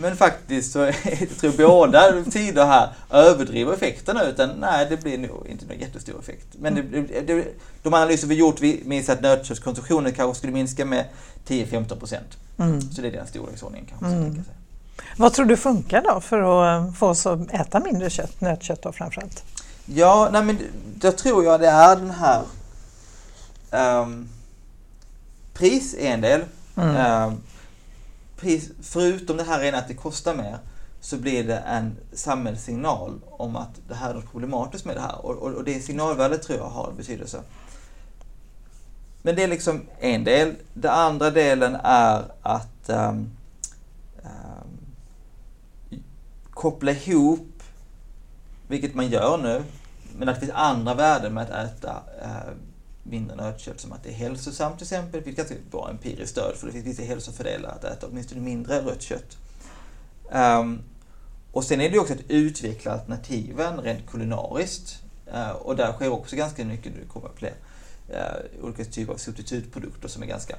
[0.00, 5.46] Men faktiskt så jag tror båda sidor här överdriver effekterna utan nej det blir nog
[5.48, 6.46] inte någon jättestor effekt.
[6.58, 7.44] Men det, det, det,
[7.82, 11.04] de analyser vi gjort visar att nötköttskonsumtionen kanske skulle minska med
[11.46, 12.36] 10-15 procent.
[12.58, 12.80] Mm.
[12.80, 14.34] Så det är den storleksordningen kanske man mm.
[14.34, 14.54] sig.
[15.16, 18.92] Vad tror du funkar då för att få oss att äta mindre kött, nötkött då
[18.92, 19.44] framförallt?
[19.86, 20.58] Ja, nej men
[20.94, 22.42] då tror jag det är den här
[24.02, 24.28] um,
[25.54, 26.40] pris är en del.
[26.76, 27.22] Mm.
[27.22, 27.40] Um,
[28.38, 30.58] pris, förutom det här rena att det kostar mer
[31.00, 35.26] så blir det en samhällssignal om att det här är något problematiskt med det här.
[35.26, 37.42] Och, och, och det signalvärdet tror jag har betydelse.
[39.22, 40.54] Men det är liksom en del.
[40.74, 43.30] Den andra delen är att um,
[44.22, 44.78] um,
[46.50, 47.62] koppla ihop,
[48.68, 49.62] vilket man gör nu,
[50.16, 52.54] men att det finns andra värden med att äta uh,
[53.08, 55.20] mindre nötkött som att det är hälsosamt till exempel.
[55.20, 58.80] Det finns ganska bra empiriskt stöd för det finns vissa hälsofördelar att äta åtminstone mindre
[58.80, 59.36] rött kött.
[60.32, 60.82] Um,
[61.52, 65.02] och sen är det också att utveckla alternativen rent kulinariskt.
[65.34, 67.54] Uh, och där sker också ganska mycket, nu kommer fler,
[68.10, 70.56] uh, olika typer av substitutprodukter som är ganska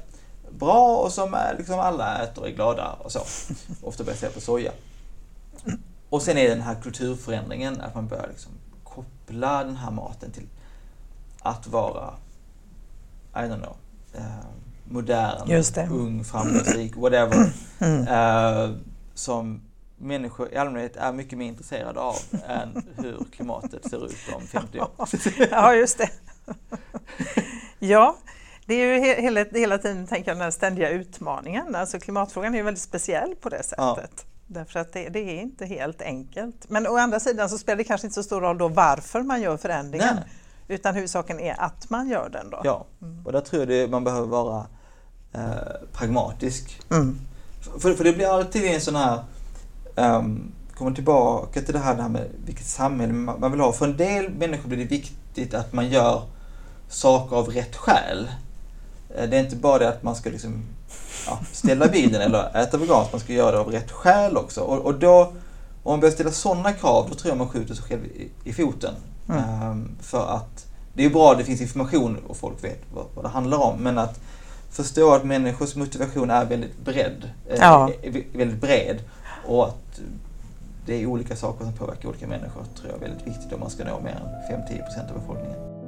[0.52, 3.20] bra och som är, liksom alla äter och är glada och så.
[3.82, 4.72] Ofta baserat på soja.
[6.10, 8.52] Och sen är den här kulturförändringen, att man börjar liksom
[8.84, 10.48] koppla den här maten till
[11.40, 12.14] att vara
[13.36, 13.78] i don't know,
[14.16, 14.46] uh,
[14.86, 17.52] modern, ung, framgångsrik, whatever.
[17.82, 18.08] Mm.
[18.08, 18.78] Uh,
[19.14, 19.62] som
[19.98, 22.16] människor i allmänhet är mycket mer intresserade av
[22.48, 24.90] än hur klimatet ser ut om 50 år.
[25.52, 26.10] ja, just det.
[27.80, 28.18] ja,
[28.66, 31.76] det är ju hela, hela tiden tänker jag, den här ständiga utmaningen.
[31.76, 33.78] Alltså klimatfrågan är ju väldigt speciell på det sättet.
[33.78, 34.00] Ja.
[34.48, 36.70] Därför att det, det, är inte helt enkelt.
[36.70, 39.42] Men å andra sidan så spelar det kanske inte så stor roll då varför man
[39.42, 40.16] gör förändringen.
[40.16, 40.24] Nej.
[40.72, 42.62] Utan huvudsaken är att man gör den då.
[42.64, 43.26] Ja, mm.
[43.26, 44.66] och där tror jag man behöver vara
[45.34, 45.42] eh,
[45.94, 46.82] pragmatisk.
[46.90, 47.20] Mm.
[47.80, 49.24] För, för det blir alltid en sån här,
[49.96, 53.72] um, kommer tillbaka till det här, det här med vilket samhälle man vill ha.
[53.72, 56.24] För en del människor blir det viktigt att man gör
[56.90, 58.30] saker av rätt skäl.
[59.16, 60.64] Eh, det är inte bara det att man ska liksom,
[61.28, 64.62] ja, ställa bilen eller äta veganskt, man ska göra det av rätt skäl också.
[64.62, 65.34] Och, och då,
[65.84, 68.54] om man börjar ställa sådana krav, då tror jag man skjuter sig själv i, i
[68.54, 68.94] foten.
[69.30, 69.70] Mm.
[69.72, 73.26] Um, för att det är bra att det finns information och folk vet vad, vad
[73.26, 74.20] det handlar om, men att
[74.72, 77.90] förstå att människors motivation är väldigt bred, eh, ja.
[78.02, 79.00] är väldigt bred
[79.48, 80.00] och att
[80.86, 83.70] det är olika saker som påverkar olika människor tror jag är väldigt viktigt om man
[83.70, 85.79] ska nå mer än 5-10% av befolkningen.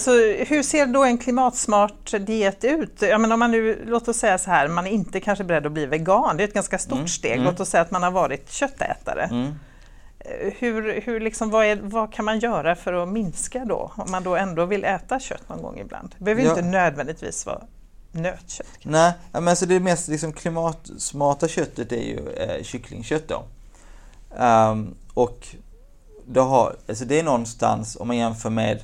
[0.00, 3.02] Alltså, hur ser då en klimatsmart diet ut?
[3.02, 5.66] Ja, men om man nu, låt oss säga så här, man är inte kanske beredd
[5.66, 7.08] att bli vegan, det är ett ganska stort mm.
[7.08, 7.32] steg.
[7.32, 7.44] Mm.
[7.44, 9.22] Låt oss säga att man har varit köttätare.
[9.22, 9.54] Mm.
[10.18, 14.10] Eh, hur, hur liksom, vad, är, vad, kan man göra för att minska då, om
[14.10, 16.14] man då ändå vill äta kött någon gång ibland?
[16.18, 16.50] Det behöver ja.
[16.50, 17.62] inte nödvändigtvis vara
[18.12, 18.66] nötkött.
[18.80, 18.88] Kanske.
[18.88, 23.44] Nej, men alltså det mest liksom, klimatsmarta köttet är ju eh, kycklingkött då.
[24.44, 25.46] Um, och
[26.26, 28.80] det, har, alltså det är någonstans, om man jämför med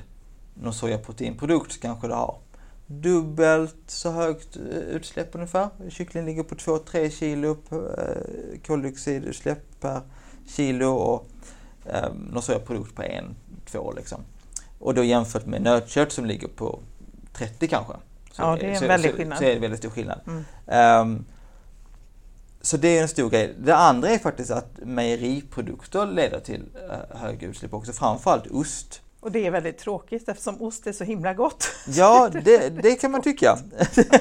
[0.62, 2.38] någon sojaproteinprodukt kanske det har
[2.86, 5.68] dubbelt så högt eh, utsläpp ungefär.
[5.88, 10.00] Kyckling ligger på 2-3 kilo eh, koldioxidutsläpp per
[10.48, 11.28] kilo och
[11.86, 13.02] eh, någon sojaprodukt på
[13.72, 14.20] 1-2 liksom.
[14.78, 16.80] Och då jämfört med nötkött som ligger på
[17.32, 17.92] 30 kanske.
[18.32, 19.38] Så ja, det är en så, väldig skillnad.
[19.38, 20.20] Så, är det väldigt stor skillnad.
[20.26, 21.00] Mm.
[21.00, 21.24] Um,
[22.60, 23.54] så det är en stor grej.
[23.58, 29.02] Det andra är faktiskt att mejeriprodukter leder till uh, höga utsläpp också, framförallt ost.
[29.26, 31.68] Och det är väldigt tråkigt eftersom ost är så himla gott.
[31.86, 33.58] Ja, det, det kan man tycka.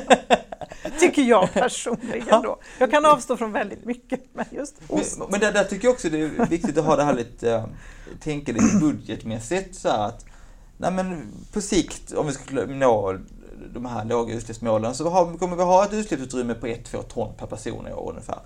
[0.99, 2.41] tycker jag personligen ja.
[2.43, 2.59] då.
[2.79, 5.19] Jag kan avstå från väldigt mycket, men just ost.
[5.19, 7.51] Men, men där, där, tycker jag också det är viktigt att ha det här lite,
[7.51, 7.65] äh,
[8.19, 10.25] tänka lite budgetmässigt så att
[10.77, 13.17] nej men på sikt om vi ska nå
[13.73, 17.47] de här låga utsläppsmålen så har, kommer vi ha ett utsläppsutrymme på 1-2 ton per
[17.47, 18.39] person i år ungefär.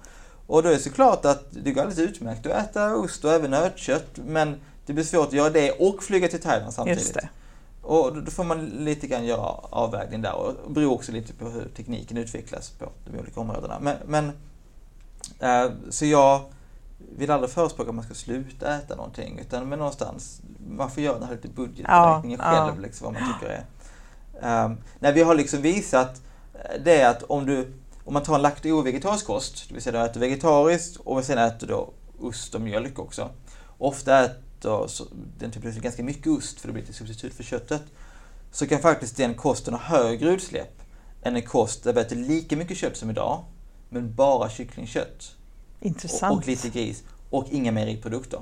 [0.47, 3.51] Och då är det såklart att det går alldeles utmärkt att äta ost och även
[3.51, 4.55] nötkött men
[4.89, 7.17] det blir svårt att göra det och flyga till Thailand samtidigt.
[7.82, 11.49] Och då får man lite grann göra avvägning där och det beror också lite på
[11.49, 13.80] hur tekniken utvecklas på de olika områdena.
[13.80, 14.32] Men, men
[15.39, 16.41] eh, så jag
[17.17, 21.19] vill aldrig förespråka att man ska sluta äta någonting utan men någonstans, man får göra
[21.19, 22.82] den här lite budgetberäkningen Ja, själv, ja.
[22.82, 24.65] liksom, vad man tycker är.
[24.65, 26.21] Um, när vi har liksom visat
[26.54, 27.73] eh, det att om du,
[28.06, 31.67] om man tar en lakto-vegetarisk kost, det vill säga du äter vegetariskt och sen äter
[31.67, 33.30] då ost och mjölk också.
[33.78, 37.43] Ofta äter så, den typen av ganska mycket ost för det blir lite substitut för
[37.43, 37.81] köttet.
[38.51, 40.81] Så kan faktiskt den kosten ha högre utsläpp
[41.21, 43.43] än en kost där vi äter lika mycket kött som idag,
[43.89, 45.35] men bara kycklingkött.
[45.79, 46.31] Intressant.
[46.31, 48.41] Och, och lite gris och inga mejeriprodukter.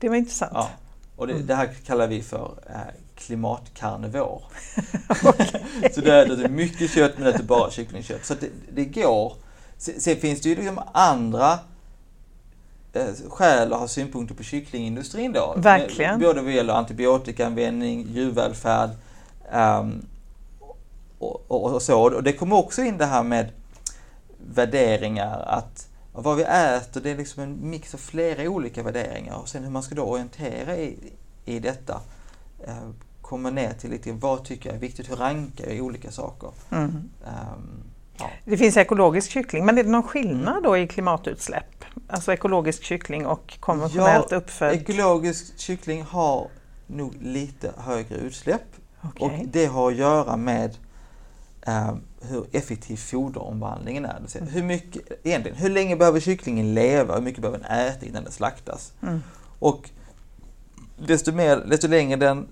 [0.00, 0.52] Det var intressant.
[0.54, 0.70] Ja.
[1.16, 2.76] Och det, det här kallar vi för eh,
[3.14, 4.42] klimatkarnivor.
[5.94, 8.24] så det är, mycket kött men det är bara kycklingkött.
[8.24, 9.36] Så det, det går.
[9.76, 11.58] Sen, sen finns det ju liksom andra
[13.28, 15.54] skäl att ha synpunkter på kycklingindustrin då.
[15.56, 16.20] Verkligen.
[16.20, 18.90] Både vad gäller antibiotikaanvändning, djurvälfärd
[19.52, 20.06] ehm,
[21.18, 22.02] och, och, och så.
[22.02, 23.52] Och det kommer också in det här med
[24.54, 29.48] värderingar att vad vi äter det är liksom en mix av flera olika värderingar och
[29.48, 31.12] sen hur man ska då orientera i,
[31.44, 32.00] i detta
[32.66, 32.88] eh,
[33.22, 36.50] kommer ner till lite vad tycker jag är viktigt, hur rankar jag olika saker.
[36.70, 37.10] Mm.
[37.26, 37.82] Ehm,
[38.18, 38.30] ja.
[38.44, 41.84] Det finns ekologisk kyckling, men är det någon skillnad då i klimatutsläpp?
[42.08, 44.74] Alltså ekologisk kyckling och konventionellt uppfödd?
[44.74, 46.48] Ekologisk kyckling har
[46.86, 48.62] nog lite högre utsläpp
[49.02, 49.26] Okej.
[49.26, 50.76] och det har att göra med
[51.66, 54.20] eh, hur effektiv foderomvandlingen är.
[54.20, 57.14] Det säga, hur, mycket, egentligen, hur länge behöver kycklingen leva?
[57.14, 58.92] Hur mycket behöver den äta innan den slaktas?
[59.02, 59.22] Mm.
[59.58, 59.90] Och
[60.98, 62.48] desto, mer, desto längre den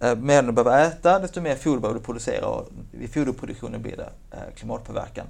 [0.00, 3.96] Eh, mer du behöver äta, desto mer foder behöver du producera och i foderproduktionen blir
[3.96, 5.26] det eh, klimatpåverkan.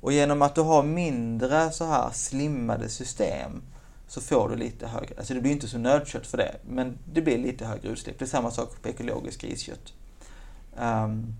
[0.00, 3.62] Och genom att du har mindre så här slimmade system
[4.08, 7.22] så får du lite högre, alltså det blir inte så nötkött för det, men det
[7.22, 8.18] blir lite högre utsläpp.
[8.18, 9.92] Det är samma sak på ekologiskt griskött.
[10.78, 11.34] Ehm,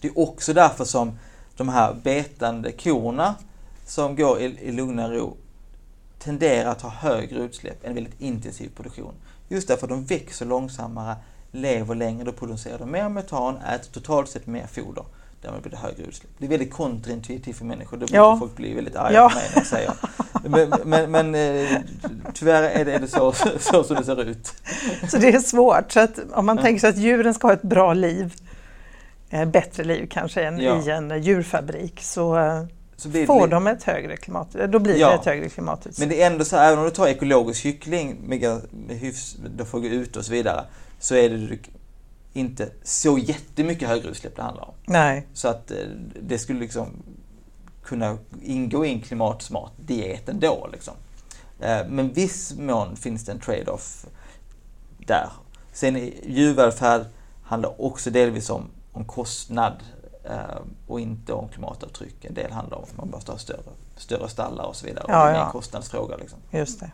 [0.00, 1.18] det är också därför som
[1.56, 3.34] de här betande korna
[3.86, 5.36] som går i, i lugn och ro
[6.18, 9.14] tenderar att ha högre utsläpp än väldigt intensiv produktion.
[9.48, 11.16] Just därför att de växer långsammare,
[11.52, 15.04] lever längre, då producerar de mer metan, äter totalt sett mer foder.
[15.42, 16.30] Därmed blir det högre utsläpp.
[16.38, 18.36] Det är väldigt kontraintuitivt för människor, det brukar Ja.
[18.40, 19.28] folk bli väldigt arga Ja.
[19.28, 19.92] på mig när jag säger.
[20.44, 21.78] Men, men, men eh,
[22.34, 24.52] tyvärr är det, är det så, så som det ser ut.
[25.10, 25.92] Så det är svårt.
[25.92, 28.34] Så att om man tänker sig att djuren ska ha ett bra liv,
[29.30, 30.82] eh, bättre liv kanske än Ja.
[30.82, 32.62] i en djurfabrik, så eh,
[33.04, 35.08] det får de ett högre klimat, eh, då blir Ja.
[35.08, 35.98] det ett högre klimatutsläpp.
[36.08, 39.64] Men det är ändå så, även om du tar ekologisk kyckling med, med hyfs, då
[39.64, 40.64] får gå ut och så vidare,
[40.98, 41.58] så är det
[42.32, 44.74] inte så jättemycket högre utsläpp det handlar om.
[44.86, 45.76] Nej, Så att eh,
[46.22, 46.88] det skulle liksom
[47.84, 50.68] kunna ingå i en klimatsmart diet ändå.
[50.72, 50.94] Liksom.
[51.60, 54.06] Eh, Men viss mån finns det en trade-off
[55.06, 55.28] där.
[55.72, 57.04] Sen djurvälfärd
[57.44, 59.72] handlar också delvis om, om kostnad
[60.86, 62.24] och inte om klimatavtryck.
[62.24, 63.60] En del handlar om att man måste ha större,
[63.96, 65.04] större stallar och så vidare.
[65.04, 65.44] och Ja, det är ja.
[65.46, 66.16] en kostnadsfråga.
[66.16, 66.38] Liksom.
[66.50, 66.90] just det.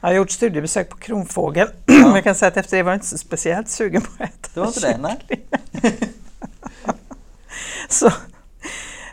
[0.00, 2.96] Jag har gjort studiebesök på kronfågel, men jag kan säga att efter det var jag
[2.96, 5.46] inte så speciellt sugen på att äta Det var inte det, nej?
[7.88, 8.10] Så,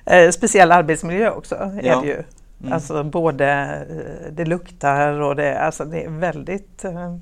[0.05, 2.01] eh, speciell arbetsmiljö också är Ja.
[2.01, 2.23] det ju.
[2.61, 2.73] Mm.
[2.73, 3.47] Alltså både
[3.89, 7.17] eh, det luktar och det, alltså det är väldigt eh,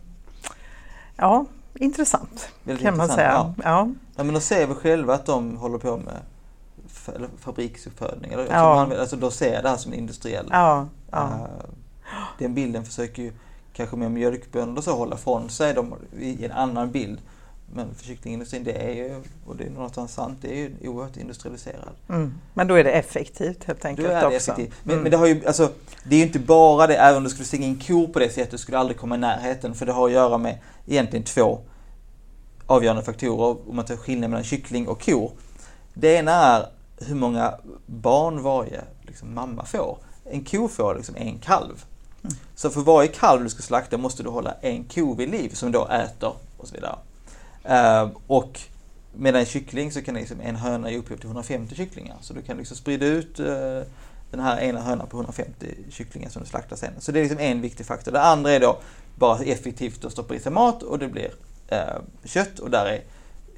[1.16, 1.46] ja,
[1.76, 3.70] intressant Väldigt kan man intressant, säga.
[3.70, 3.70] Ja.
[3.70, 3.90] Ja.
[4.16, 6.20] Ja, men då ser vi själva att de håller på med
[7.38, 8.32] fabriksuppfödning.
[8.34, 8.76] Eller, Ja.
[8.76, 11.24] man, alltså, då ser jag det här som en industriell Ja, ja.
[11.24, 11.66] Eh,
[12.40, 13.34] Den bilden försöker ju
[13.74, 17.20] kanske med mjölkbönder så hålla från sig de, i en annan bild.
[17.74, 21.18] Men för kycklingindustrin, det är ju, och det är någonstans sant, det är ju oerhört
[21.18, 21.90] industrialiserad.
[22.10, 22.34] Mm.
[22.54, 24.52] Men då är det effektivt helt Då enkelt är det också.
[24.52, 24.74] effektivt.
[24.84, 25.04] Men, Mm.
[25.04, 25.72] men det har ju, alltså,
[26.04, 28.30] det är ju inte bara det, även om du skulle stänga in kor på det
[28.30, 29.76] sättet skulle du aldrig komma i närheten.
[29.76, 30.58] För det har att göra med
[30.88, 31.60] egentligen två
[32.68, 35.32] avgörande faktorer om man tar skillnad mellan kyckling och kor.
[35.94, 36.66] Det ena är
[36.98, 37.54] hur många
[37.86, 39.98] barn varje liksom, mamma får.
[40.32, 41.84] En ko får liksom en kalv.
[42.24, 42.36] Mm.
[42.56, 45.72] Så för varje kalv du ska slakta måste du hålla en ko vid liv som
[45.72, 46.96] då äter och så vidare.
[47.64, 48.60] Eh, och
[49.14, 52.18] med en kyckling så kan liksom en höna ge upphov till 150 kycklingar.
[52.22, 53.82] Så du kan liksom sprida ut eh,
[54.32, 56.94] den här ena hönan på 150 kycklingar som du slaktar sen.
[57.00, 58.12] Så det är liksom en viktig faktor.
[58.12, 58.80] Det andra är då
[59.16, 61.32] bara effektivt att stoppa i sig mat och det blir
[61.68, 63.02] eh, kött och där är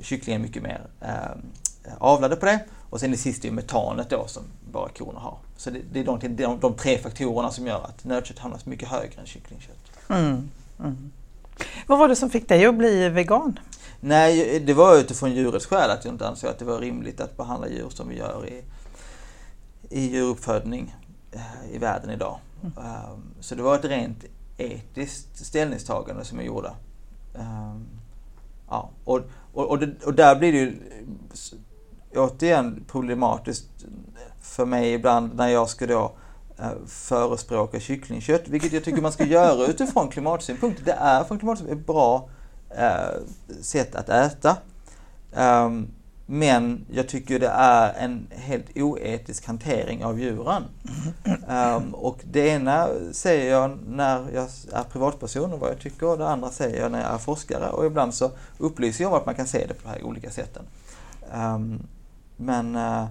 [0.02, 2.60] kycklingen mycket mer eh, avlade på det.
[2.90, 5.38] Och sen det sista är ju metanet då som bara korna har.
[5.58, 8.90] Så det, det är de, de, de tre faktorerna som gör att nötkött hamnar mycket
[8.90, 9.92] högre än kycklingkött.
[10.10, 10.50] Mm.
[10.80, 11.12] Mm.
[11.88, 13.60] Vad var det som fick dig att bli vegan?
[14.04, 17.38] Nej, det var utifrån djurets skäl att jag inte ansåg att det var rimligt att
[17.38, 18.64] behandla djur som vi gör i,
[19.90, 20.96] i djuruppfödning
[21.32, 22.40] eh, i världen idag.
[22.62, 24.26] Um, så det var ett rent
[24.58, 26.72] etiskt ställningstagande som jag gjorde.
[27.34, 27.88] Um,
[28.74, 29.22] Ja, och,
[29.54, 30.76] och, och, det, och där blir det ju
[32.16, 33.70] återigen problematiskt
[34.42, 36.12] för mig ibland när jag ska då
[36.60, 40.86] eh, förespråka kycklingkött, vilket jag tycker man ska göra utifrån klimatsynpunkt.
[40.86, 42.30] Det är från klimatsynpunkt ett bra
[42.78, 43.22] Eh,
[43.62, 44.58] sätt att äta.
[45.32, 45.88] Um,
[46.26, 50.64] men jag tycker det är en helt oetisk hantering av djuren.
[51.48, 56.18] Um, och det ena säger jag när jag är privatperson och vad jag tycker och
[56.18, 57.70] det andra säger jag när jag är forskare.
[57.70, 60.30] Och ibland så upplyser jag om att man kan se det på de här olika
[60.30, 60.64] sätten.
[61.34, 61.88] Um,
[62.38, 63.06] men uh,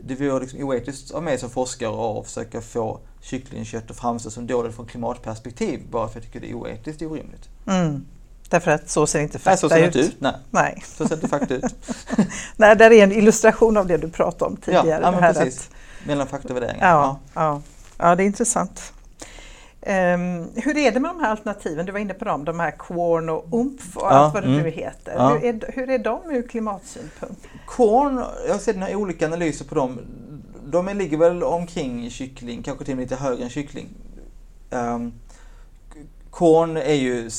[0.00, 4.46] det vore liksom oetiskt av mig som forskare att försöka få kycklingkött att framstå som
[4.46, 7.48] dåligt från klimatperspektiv bara för att jag tycker det är oetiskt och orimligt.
[7.66, 8.04] Mm.
[8.48, 9.70] Därför att så ser inte fakta ut.
[9.70, 10.20] Nej, så ser inte ut.
[10.20, 10.34] Nej.
[10.50, 10.82] Nej.
[10.86, 11.64] Så ser det fakta ut.
[12.56, 14.88] Nej, där är en illustration av det du pratade om tidigare.
[14.88, 15.58] Ja, ja men precis.
[15.60, 16.06] Att...
[16.06, 16.88] Mellan fakta och värderingar.
[16.88, 17.62] Ja, ja.
[17.98, 18.92] ja, det är intressant.
[19.86, 21.86] Um, hur är det med de här alternativen?
[21.86, 24.48] Du var inne på dem, de här Quorn och UMF och ja, allt vad det
[24.48, 24.62] mm.
[24.62, 25.14] nu heter.
[25.16, 25.28] Ja.
[25.28, 27.46] Hur, är, hur är de ur klimatsynpunkt?
[27.66, 29.98] Quorn, jag har sett några olika analyser på dem.
[30.66, 33.88] De ligger väl omkring kyckling, kanske till och med lite högre än kyckling.
[34.70, 35.12] Um,
[36.30, 37.30] korn är ju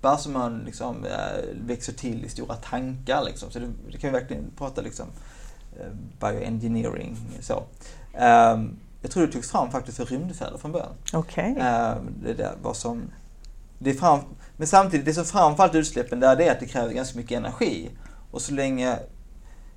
[0.00, 3.22] svampar som man liksom äh, växer till i stora tankar.
[3.24, 3.50] Liksom.
[3.50, 5.06] Så det, det kan vi verkligen prata liksom,
[5.76, 7.16] uh, bioengineering.
[7.40, 7.62] Så.
[8.14, 10.92] Um, jag tror det togs fram faktiskt för rymdfärder från början.
[11.12, 11.50] Okay.
[11.50, 13.02] Uh, det där var som,
[13.78, 14.20] det är fram,
[14.56, 17.90] men samtidigt, det som framförallt utsläppen där, det är att det kräver ganska mycket energi.
[18.30, 18.98] Och så länge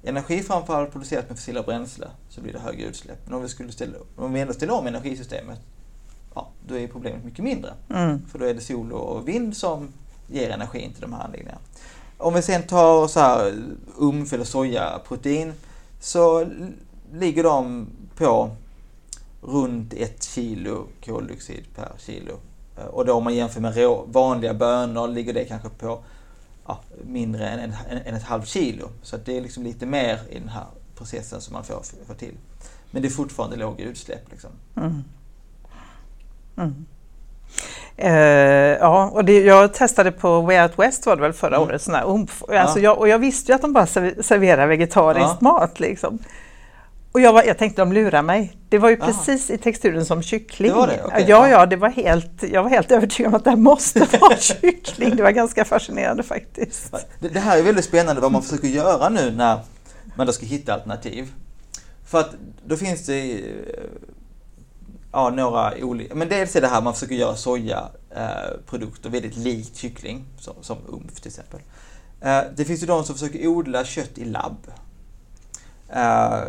[0.04, 3.20] energi framförallt produceras med fossila bränsle så blir det högre utsläpp.
[3.26, 5.60] Men om vi, skulle ställa, om vi ändå ställer om energisystemet,
[6.36, 7.74] ja, då är problemet mycket mindre.
[7.90, 8.26] Mm.
[8.28, 9.94] För då är det sol och vind som
[10.32, 11.60] ger energin till de här anläggningarna.
[12.18, 13.54] Om vi sen tar så här
[13.98, 15.54] umf eller sojaprotein
[16.00, 16.48] så
[17.14, 18.56] ligger de på
[19.42, 22.34] runt ett kilo koldioxid per kilo.
[22.78, 23.76] Eh, och då om man jämför med
[24.06, 26.04] vanliga bönor ligger det kanske på
[26.68, 27.60] ja, mindre än,
[27.90, 28.90] en, än ett halvt kilo.
[29.02, 30.66] Så det är liksom lite mer i den här
[30.96, 32.36] processen som man får, får till.
[32.92, 34.32] Men det är fortfarande låga utsläpp.
[34.32, 34.50] Liksom.
[34.76, 35.04] Mm.
[36.58, 36.86] Mm.
[38.04, 38.10] Uh,
[38.80, 41.68] ja, och det, jag testade på Way Out West var det väl förra mm.
[41.68, 42.44] året, sån här umf.
[42.50, 42.84] Alltså ja.
[42.84, 45.38] jag, och jag visste ju att de bara serverar vegetarisk ja.
[45.40, 45.80] mat.
[45.80, 46.20] Liksom.
[47.12, 48.58] Och jag, var, jag tänkte de lurar mig.
[48.70, 49.08] Det var ju Aha.
[49.08, 50.74] precis i texturen som kyckling.
[50.74, 51.04] Det det?
[51.04, 51.26] Okay.
[51.28, 54.38] Ja, ja, det var helt, jag var helt övertygad om att det här måste vara
[54.40, 55.16] kyckling.
[55.16, 56.96] Det var ganska fascinerande faktiskt.
[57.20, 59.60] Det, det, här är väldigt spännande vad man försöker göra nu när
[60.16, 61.32] man då ska hitta alternativ.
[62.06, 62.36] För att
[62.66, 63.42] då finns det
[65.12, 69.78] ja, några olika, men dels är det här man försöker göra sojaprodukter eh, väldigt likt
[69.78, 71.60] kyckling, som, som umf till exempel.
[72.22, 74.68] Eh, det finns ju de som försöker odla kött i labb.
[75.90, 76.40] Eh,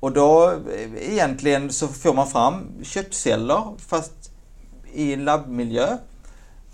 [0.00, 4.30] och då eh, egentligen så får man fram köttceller fast
[4.92, 5.96] i labbmiljö.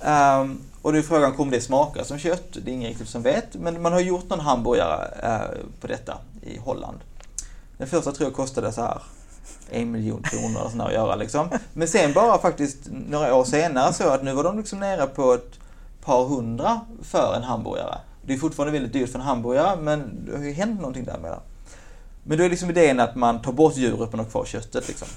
[0.00, 2.52] Um, och då är frågan, kommer det smaka som kött?
[2.52, 3.54] Det är ingen riktigt som vet.
[3.54, 6.98] Men man har gjort någon hamburgare uh, på detta i Holland.
[7.78, 9.02] Den första tror jag kostade så här
[9.70, 11.48] en miljon kronor eller att göra liksom.
[11.72, 15.34] Men sen bara faktiskt några år senare så att nu var de liksom nere på
[15.34, 15.58] ett
[16.04, 17.98] par hundra för en hamburgare.
[18.26, 21.18] Det är fortfarande väldigt dyrt för en hamburgare men det har ju hänt någonting där
[21.18, 21.38] med
[22.26, 24.88] men då är liksom idén att man tar bort djuret men har kvar köttet.
[24.88, 25.08] Liksom.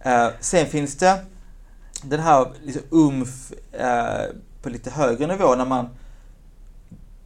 [0.00, 1.18] Eh, sen finns det
[2.02, 4.24] den här liksom umf eh,
[4.62, 5.88] på lite högre nivå när man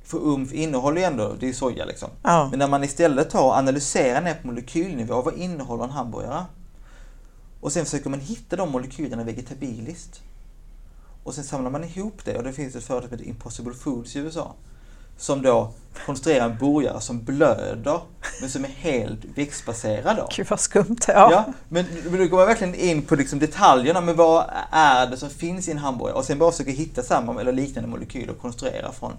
[0.07, 2.09] för umf innehåller ju ändå, det är soja liksom.
[2.23, 2.49] Ja.
[2.51, 6.45] Men när man istället tar och analyserar ner på molekylnivå, vad innehåller en hamburgare?
[7.61, 10.21] Och sen försöker man hitta de molekylerna vegetabiliskt.
[11.25, 14.17] Och sen samlar man ihop det och det finns ett företag som heter Impossible Foods
[14.17, 14.55] i USA
[15.17, 15.73] som då
[16.07, 18.01] konstruerar en burgare som blöder
[18.41, 20.17] men som är helt växtbaserad.
[20.17, 20.29] Då.
[20.37, 20.99] Gud vad skumt.
[21.09, 21.33] Ja.
[21.33, 25.17] ja men, men då går man verkligen in på liksom detaljerna med vad är det
[25.17, 28.41] som finns i en hamburgare och sen bara försöka hitta samma eller liknande molekyler och
[28.41, 29.13] konstruera från.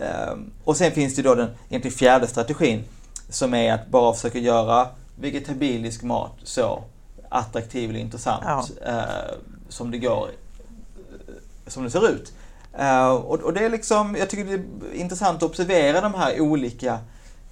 [0.00, 2.84] Um, och sen finns det då den egentligen fjärde strategin
[3.28, 6.82] som är att bara försöka göra vegetabilisk mat så
[7.28, 8.92] attraktiv eller intressant ja.
[8.92, 9.38] uh,
[9.68, 10.30] som det går,
[11.66, 12.32] som det ser ut.
[12.80, 16.40] Uh, och, och, det är liksom, jag tycker det är intressant att observera de här
[16.40, 16.98] olika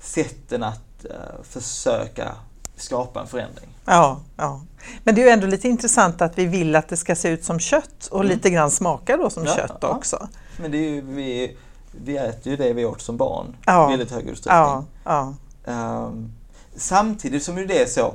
[0.01, 2.35] sätten att uh, försöka
[2.77, 3.69] skapa en förändring.
[3.85, 4.61] Ja, ja,
[5.05, 7.45] men det är ju ändå lite intressant att vi vill att det ska se ut
[7.45, 8.33] som kött och mm.
[8.33, 9.89] lite grann smaka då som ja, kött ja.
[9.89, 10.29] också.
[10.61, 11.57] Men det är ju, vi,
[12.05, 13.89] vi äter ju det vi åt som barn ja.
[13.89, 14.87] i väldigt hög utsträckning.
[15.05, 15.35] Ja,
[15.65, 16.05] ja.
[16.07, 16.33] Um,
[16.77, 18.15] samtidigt som det är så,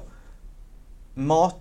[1.14, 1.56] mat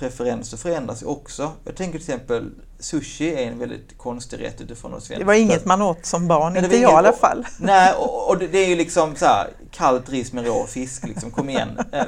[0.00, 1.52] preferenser förändras också.
[1.64, 5.64] Jag tänker till exempel sushi är en väldigt konstig rätt utifrån oss Det var inget
[5.64, 7.46] man åt som barn, inte jag i alla fall.
[7.58, 11.30] Nej, och, och, det är ju liksom så här, kallt ris med rå fisk, liksom,
[11.30, 11.78] kom igen.
[11.92, 12.04] Eh,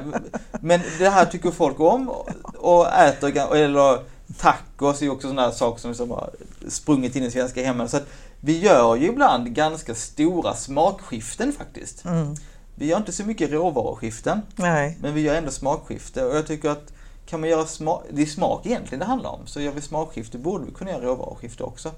[0.61, 2.09] men det här tycker folk om
[2.57, 3.99] och äter, eller
[4.37, 6.29] tacos är ju också sådana saker som liksom har
[6.67, 7.89] sprungit in i svenska hemmen.
[7.89, 8.07] Så att
[8.45, 12.05] vi gör ju ibland ganska stora smakskiften faktiskt.
[12.05, 12.35] Mm.
[12.75, 14.97] Vi gör inte så mycket råvaruskiften, Nej.
[15.01, 16.25] men vi gör ändå smakskifte.
[16.25, 16.93] Och jag tycker att
[17.25, 19.47] kan man göra smak, det är smak egentligen det handlar om.
[19.47, 21.91] Så gör vi smakskifte borde vi kunna göra råvaruskifte också.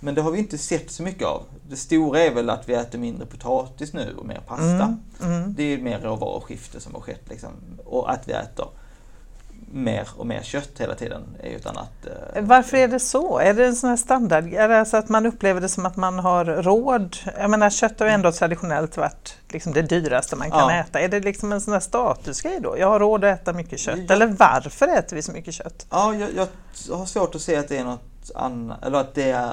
[0.00, 1.42] Men det har vi inte sett så mycket av.
[1.68, 4.64] Det stora är väl att vi äter mindre potatis nu och mer pasta.
[4.64, 5.00] Mm.
[5.22, 5.54] Mm.
[5.54, 7.28] Det är mer råvaruskifte som har skett.
[7.28, 7.50] Liksom.
[7.84, 8.68] Och att vi äter
[9.72, 11.90] mer och mer kött hela tiden är ju ett annat...
[12.34, 13.38] Eh, Varför är det så?
[13.38, 14.54] Är det en sån här standard?
[14.54, 17.16] Är det så att man upplever det som att man har råd?
[17.38, 20.72] Jag menar kött har ju ändå traditionellt varit liksom det dyraste man kan Ja.
[20.80, 21.00] äta.
[21.00, 22.78] Är det liksom en sån här statusgrej då?
[22.78, 23.98] Jag har råd att äta mycket kött.
[24.08, 24.14] Ja.
[24.14, 25.86] Eller varför äter vi så mycket kött?
[25.90, 26.28] Ja, jag,
[26.88, 29.52] jag har svårt att se att det är något annat, eller att det är...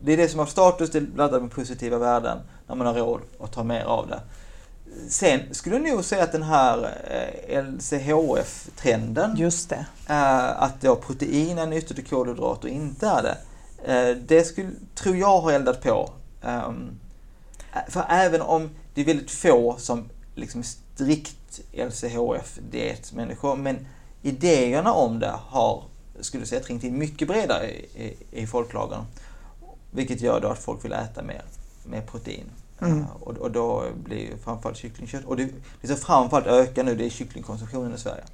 [0.00, 3.20] Det är det som har status, det laddar med positiva värden när man har råd
[3.40, 4.20] att ta mer av det.
[5.08, 9.86] Sen skulle jag nog säga att den här eh, LCHF-trenden, Just det.
[10.08, 13.36] eh, att då protein är nyttigt och kolhydrater inte är det,
[13.92, 16.10] eh, det skulle, tror jag har eldat på.
[16.42, 16.98] Ehm,
[17.88, 23.86] för även om det är väldigt få som liksom strikt LCHF-dietmänniskor, men
[24.22, 25.84] idéerna om det har,
[26.20, 29.04] skulle jag säga, trängt in mycket bredare i, i, i folklagren.
[29.90, 31.42] Vilket gör då att folk vill äta mer,
[31.84, 32.50] mer protein.
[32.80, 32.98] Mm.
[33.00, 35.48] Eh, och, och då blir ju framförallt kycklingkött, och det,
[35.80, 38.24] det som framförallt ökar nu det är kycklingkonsumtionen i Sverige.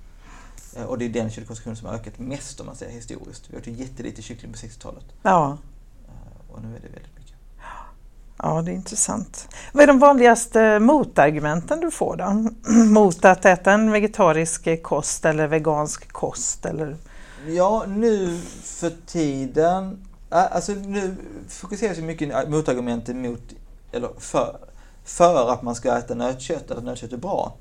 [0.76, 3.45] Eh, Och det är den köttkonsumtionen som har ökat mest om man ser historiskt.
[3.51, 5.05] Vi åt ju jättelite kyckling på 60-talet.
[5.22, 5.59] Ja.
[6.09, 7.34] Eh, Och nu är det väldigt mycket.
[8.38, 9.49] ja, det är intressant.
[9.72, 12.51] Vad är de vanligaste motargumenten du får då?
[12.84, 16.66] Mot att äta en vegetarisk kost eller vegansk kost?
[16.66, 16.97] Eller...
[17.49, 19.99] Ja, nu för tiden...
[20.28, 21.16] Alltså nu
[21.49, 23.40] fokuseras ju mycket motargumenten mot,
[23.95, 24.57] eller för,
[25.05, 27.53] för att man ska äta nötkött, eller att nötkött är bra.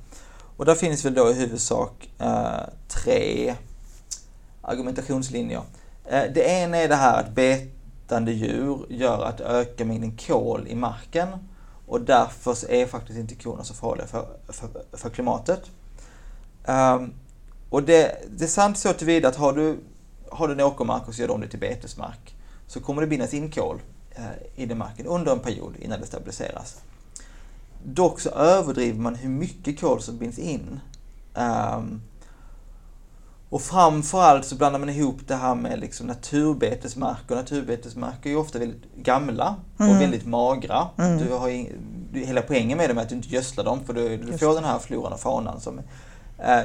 [0.57, 3.55] Och där finns väl då i huvudsak eh, tre
[4.61, 5.61] argumentationslinjer.
[6.05, 10.75] Eh, det ena är det här att betande djur gör att öka mängden kol i
[10.75, 11.29] marken
[11.87, 15.61] och därför så är faktiskt inte korna så farliga för, för, för klimatet.
[16.65, 17.13] Ehm,
[17.69, 19.79] och det, det är sant så tillvida att har du,
[20.29, 22.35] har du en åkermark och så gör du om det till betesmark
[22.67, 23.81] så kommer det bindas in kol eh,
[24.55, 26.81] i den marken under en period innan det stabiliseras.
[27.83, 30.79] Dock så överdriver man hur mycket kol som binds in.
[31.35, 32.01] Ehm,
[33.49, 37.35] och framförallt så blandar man ihop det här med liksom naturbetesmarker.
[37.35, 39.95] Och naturbetesmarker är ju ofta väldigt gamla Mm.
[39.95, 40.87] och väldigt magra.
[40.97, 41.17] Mm.
[41.17, 41.49] Du har
[42.13, 44.55] du, hela poängen med dem är att du inte gödslar dem för du, du får
[44.55, 45.79] den här floran och faunan som
[46.37, 46.63] eh,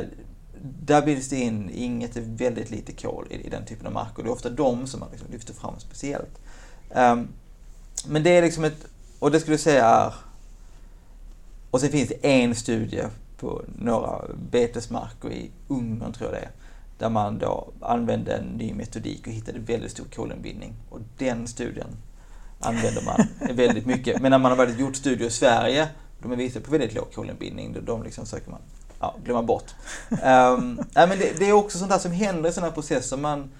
[0.62, 4.22] där bildas det in inget, väldigt lite kol i, i den typen av marker.
[4.22, 6.38] Det är ofta de som man liksom lyfter fram speciellt.
[6.90, 7.28] Um,
[8.06, 8.86] men det är liksom ett,
[9.18, 10.14] och det skulle jag säga är,
[11.70, 13.04] och sen finns det en studie
[13.38, 16.50] på några betesmarker i Ungern tror jag det är,
[16.98, 20.74] där man då använde en ny metodik och hittade väldigt stor kolinbindning.
[20.90, 21.96] Och den studien
[22.60, 23.26] använder man
[23.56, 24.20] väldigt mycket.
[24.20, 25.88] Men när man har varit gjort studier i Sverige,
[26.22, 28.60] de är visade på väldigt låg kolinbindning, de- de liksom söker man
[29.00, 29.74] ja, glömma bort.
[30.10, 33.16] Um, nej, men det, det är också sånt där som händer i sådana processer.
[33.16, 33.50] Man,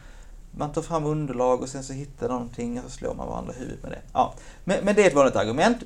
[0.51, 3.59] man tar fram underlag och sen så hittar någonting och så slår man varandra i
[3.59, 4.01] huvudet med det.
[4.13, 4.35] Ja.
[4.65, 5.77] Men, men det är ett vanligt argument,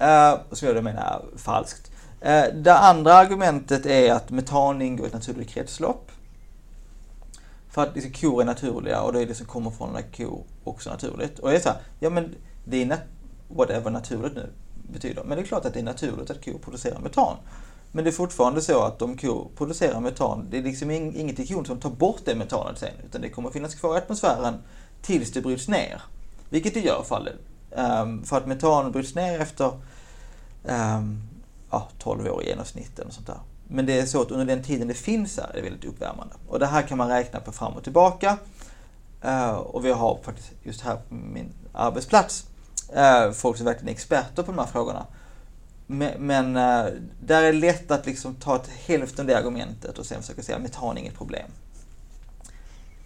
[0.00, 1.90] eh, uh, som jag då menar är falskt.
[2.26, 6.10] Uh, det andra argumentet är att metan ingår i ett naturligt kretslopp.
[7.68, 10.44] För att liksom, kor är naturliga och då är det som kommer från en ko
[10.64, 11.38] också naturligt.
[11.38, 12.34] Och jag är så här, ja men
[12.64, 13.08] det är nat-
[13.48, 14.52] whatever naturligt nu
[14.92, 15.24] betyder.
[15.24, 17.36] Men det är klart att det är naturligt att kor producerar metan.
[17.92, 21.46] Men det är fortfarande så att om kor producerar metan, det är liksom inget i
[21.46, 24.54] kon som tar bort det metanet sen, utan det kommer finnas kvar i atmosfären
[25.02, 26.02] tills det bryts ner.
[26.48, 27.34] Vilket det gör fallet.
[27.70, 29.72] um, för att metan bryts ner efter
[30.64, 31.22] um,
[31.70, 33.40] ja, 12 år i genomsnitt eller sånt där.
[33.68, 36.34] Men det är så att under den tiden det finns här är det väldigt uppvärmande.
[36.48, 38.38] Och det här kan man räkna på fram och tillbaka.
[39.24, 42.46] Uh, och vi har faktiskt just här på min arbetsplats
[42.96, 45.06] uh, folk som verkligen är experter på de här frågorna.
[46.18, 46.86] Men, uh,
[47.20, 50.42] där är det lätt att liksom ta ett hälften av det argumentet och sen försöka
[50.42, 51.50] säga att metan är inget problem.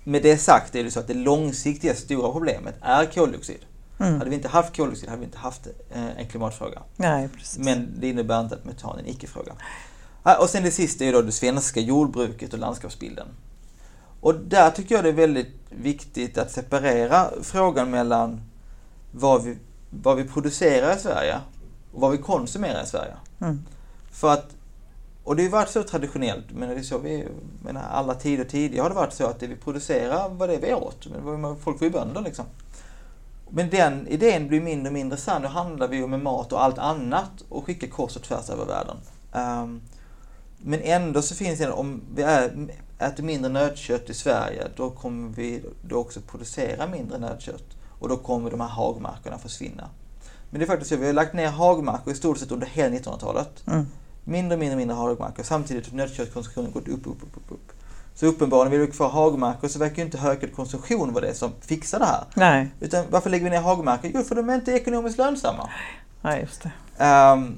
[0.04, 3.60] Med det sagt är det så att det långsiktiga stora problemet är koldioxid.
[4.00, 4.18] Mm.
[4.18, 6.82] Hade vi inte haft koldioxid hade vi inte haft eh, en klimatfråga.
[6.96, 7.28] Nej.
[7.58, 9.52] Men det innebär inte att metan är en icke-fråga.
[10.40, 13.26] Och sen det sista är då det svenska jordbruket och landskapsbilden.
[14.20, 18.40] Och där tycker jag det är väldigt viktigt att separera frågan mellan
[19.12, 19.56] vad vi,
[19.90, 21.40] vad vi producerar i Sverige
[21.94, 23.14] och vad vi konsumerar i Sverige.
[23.40, 23.64] Mm.
[24.10, 24.46] För att,
[25.24, 27.28] och det har ju varit så traditionellt, men det är så vi,
[27.64, 30.74] menar, alla tider tidigare har det varit så att det vi producerar var det vi
[30.74, 31.06] åt.
[31.24, 32.44] Men folk var ju bönder liksom.
[33.50, 35.42] Men den idén blir mindre och mindre sann.
[35.42, 38.64] Nu handlar vi ju med mat och allt annat och skickar kors och tvärs över
[38.64, 38.96] världen.
[39.32, 39.80] Um,
[40.58, 42.68] men ändå så finns det, om vi är,
[42.98, 47.64] äter mindre nötkött i Sverige, då kommer vi då också producera mindre nötkött.
[47.98, 49.88] och då kommer de här hagmarkerna försvinna.
[50.54, 52.96] Men det är faktiskt så, vi har lagt ner hagmarker i stort sett under hela
[52.96, 53.64] 1900-talet.
[53.66, 53.86] Mm.
[54.24, 57.72] Mindre och mindre, mindre hagmarker samtidigt som nötköttskonsumtionen gått upp, upp, upp, upp, upp.
[58.14, 61.52] Så uppenbarligen vill vi kvar hagmarker så verkar ju inte ökad konsumtion vara det som
[61.60, 62.24] fixar det här.
[62.34, 64.10] Nej, Utan varför lägger vi ner hagmarker?
[64.14, 65.70] Jo, för de är inte ekonomiskt lönsamma.
[66.22, 66.72] nej just det.
[67.04, 67.56] Ehm,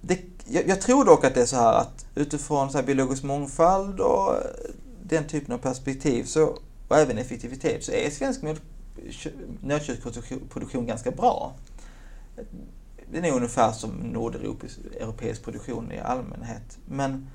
[0.00, 3.22] det, jag, jag tror dock att det är så här att utifrån så här biologisk
[3.22, 4.34] mångfald och
[5.02, 8.40] den typen av perspektiv så, och även effektivitet så är svensk
[9.60, 11.52] nötköttsproduktion ganska bra.
[13.12, 16.78] Den är ungefär som nordeuropeisk europeisk produktion i allmänhet.
[16.86, 17.30] Men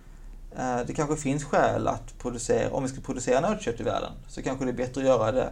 [0.58, 4.41] eh, det kanske finns skäl att producera, om vi ska producera nötkött i världen, så
[4.41, 5.49] kanske det är bättre att göra det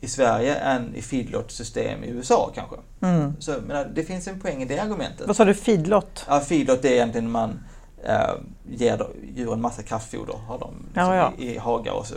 [0.00, 2.76] i Sverige än i feedlot-system i USA kanske.
[3.00, 3.32] Mm.
[3.38, 5.26] Så menar, det finns en poäng i det argumentet.
[5.26, 6.24] Vad sa du, feedlot?
[6.28, 7.60] Ja, feedlot är egentligen man
[8.04, 8.34] eh,
[8.70, 11.32] ger djuren massa kraftfoder har de liksom Ja, ja.
[11.38, 12.14] I, i hagar och så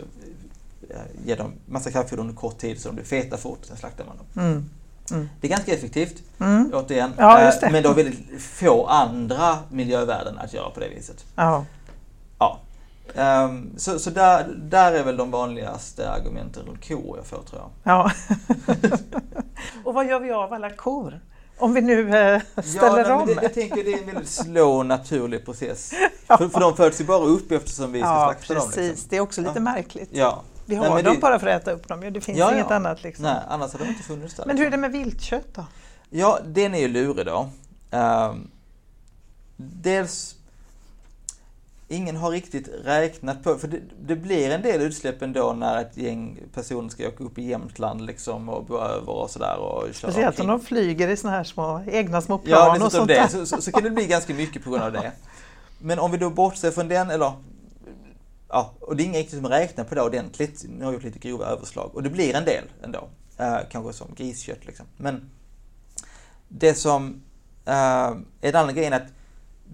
[0.90, 4.04] eh, ger dem massa kraftfoder under kort tid så de blir feta fort, sen slaktar
[4.04, 4.44] man dem.
[4.44, 4.70] Mm.
[5.40, 6.70] Det är ganska effektivt, Mm.
[6.74, 7.12] återigen.
[7.18, 7.40] Ja.
[7.40, 11.24] Eh, men det har väldigt få andra miljövärden att göra på det viset.
[11.36, 11.64] Ja.
[12.38, 12.58] Ja.
[13.14, 17.60] Ehm, så så där, där är väl de vanligaste argumenten runt kor jag får tror
[17.60, 17.70] jag.
[17.82, 18.10] ja.
[19.84, 21.20] Och vad gör vi av alla kor?
[21.58, 23.26] Om vi nu eh, ställer ja, om?
[23.26, 25.92] det, jag tänker det är en väldigt slow naturlig process.
[26.28, 26.36] Ja.
[26.38, 28.62] För, för de föds ju bara upp eftersom vi ska ja, slakta dem.
[28.66, 28.88] precis.
[28.90, 29.06] Liksom.
[29.10, 29.60] Det är också lite Ja.
[29.60, 30.08] märkligt.
[30.12, 30.42] Ja.
[30.68, 32.52] Vi Nej, har men dem det- bara för att äta upp dem, det finns Ja,
[32.52, 32.76] inget ja.
[32.76, 33.02] annat.
[33.02, 33.22] Liksom.
[33.24, 34.44] Nej, annars hade de inte funnits där.
[34.46, 34.92] Men hur är det liksom.
[34.92, 35.64] med viltkött då?
[36.10, 37.48] Ja, den är ju lurig då.
[37.90, 38.48] Ehm,
[39.56, 40.34] dels,
[41.88, 45.96] ingen har riktigt räknat på, för det, det blir en del utsläpp ändå när ett
[45.96, 50.40] gäng personer ska åka upp i Jämtland liksom och bo över och sådär och Speciellt
[50.40, 53.28] om de flyger i såna här små egna små plan Ja, och sånt det.
[53.28, 55.12] Så, så, så kan det bli ganska mycket på grund av det.
[55.78, 57.32] Men om vi då bortser från den, eller
[58.48, 60.64] ja, och det är ingen riktigt som räknar på det ordentligt.
[60.68, 63.08] Nu har jag gjort lite grova överslag och det blir en del ändå.
[63.36, 64.86] Eh, kanske som griskött liksom.
[64.96, 65.30] Men
[66.48, 67.22] det som
[67.64, 69.12] eh, är den andra grejen är att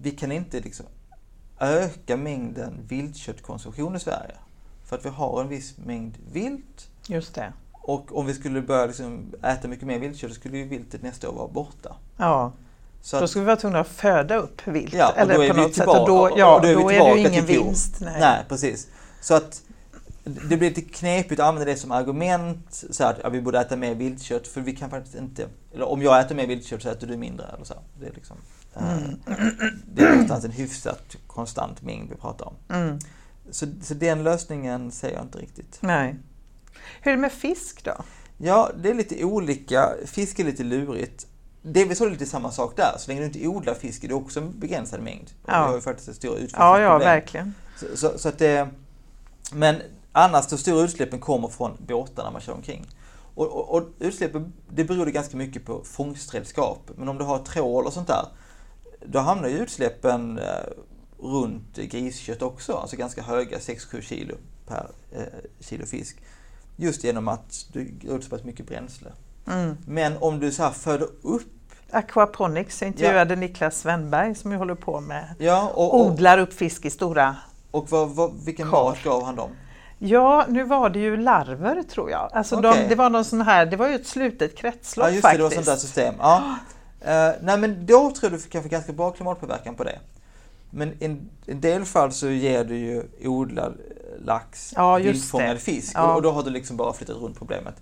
[0.01, 0.85] vi kan inte liksom
[1.59, 4.35] öka mängden viltköttkonsumtion i Sverige.
[4.85, 7.53] För att vi har en viss mängd vilt Just det.
[7.71, 11.29] och om vi skulle börja liksom äta mycket mer viltkött så skulle ju viltet nästa
[11.29, 11.95] år vara borta.
[12.17, 12.51] Ja,
[13.05, 14.93] Så då skulle vi vara tvungna att föda upp vilt.
[14.93, 15.83] Ja, och eller då är på något sätt.
[15.83, 17.97] tillbaka- Och då, och ja, då är då är det ju ingen vinst.
[18.01, 18.19] Nej.
[18.19, 18.87] Nej, precis.
[19.21, 19.61] Så att
[20.23, 23.75] det blir lite knepigt att använda det som argument, så att ja, vi borde äta
[23.75, 27.07] mer viltkött, för vi kan faktiskt inte, eller om jag äter mer viltkött så äter
[27.07, 27.73] du mindre eller så.
[27.99, 28.37] Det är liksom,
[28.75, 28.83] eh,
[29.93, 32.53] det är någonstans en hyfsat konstant mängd vi pratar om.
[32.69, 32.99] Mm.
[33.51, 35.77] Så, så den lösningen ser jag inte riktigt.
[35.81, 36.15] Nej.
[37.01, 38.03] Hur är det med fisk då?
[38.37, 39.89] Ja, det är lite olika.
[40.05, 41.27] Fisk är lite lurigt.
[41.63, 42.95] Delvis är det lite samma sak där.
[42.97, 45.31] Så länge du inte odlar fisk är det också en begränsad mängd.
[45.43, 45.61] Och Ja.
[45.61, 46.99] Vi har ju faktiskt ett stort Ja, ja, utfiskningsproblem.
[46.99, 47.53] verkligen.
[47.77, 48.67] Så, så, så att det,
[49.51, 49.75] men
[50.11, 52.85] annars de stora utsläppen kommer från båtarna man kör omkring.
[53.35, 56.91] Och, och, och utsläppen, det beror ganska mycket på fångstredskap.
[56.95, 58.25] Men om du har trål och sånt där,
[59.05, 60.45] då hamnar ju utsläppen eh,
[61.19, 62.73] runt griskött också.
[62.73, 64.35] Alltså ganska höga, 6-7 kilo
[64.67, 65.23] per eh,
[65.59, 66.17] kilo fisk.
[66.75, 69.11] Just genom att du går ut så pass mycket bränsle.
[69.47, 69.77] Mm.
[69.87, 71.52] Men om du så här föder upp
[71.93, 76.53] Aquaponics jag intervjuade Niklas Svenberg som ju håller på med Ja, och, och, odlar upp
[76.53, 77.35] fisk i stora
[77.71, 78.83] och vad, vad, vilken Kar.
[78.83, 79.49] mat gav han dem?
[79.99, 82.29] Ja, nu var det ju larver tror jag.
[82.33, 82.71] Alltså Okej.
[82.83, 85.27] de, det var någon sån här, det var ju ett slutet kretslopp Ja, just det,
[85.29, 85.39] faktiskt.
[85.39, 86.15] det var sånt där system.
[86.19, 86.55] Ja.
[87.01, 89.99] Eh, nej, men då tror du kan få ganska bra klimatpåverkan på det.
[90.69, 93.73] Men i en, en del fall så ger du ju odlad
[94.25, 96.09] lax, Ja, vildfångad fisk Ja.
[96.09, 97.75] och, och då har du liksom bara flyttat runt problemet.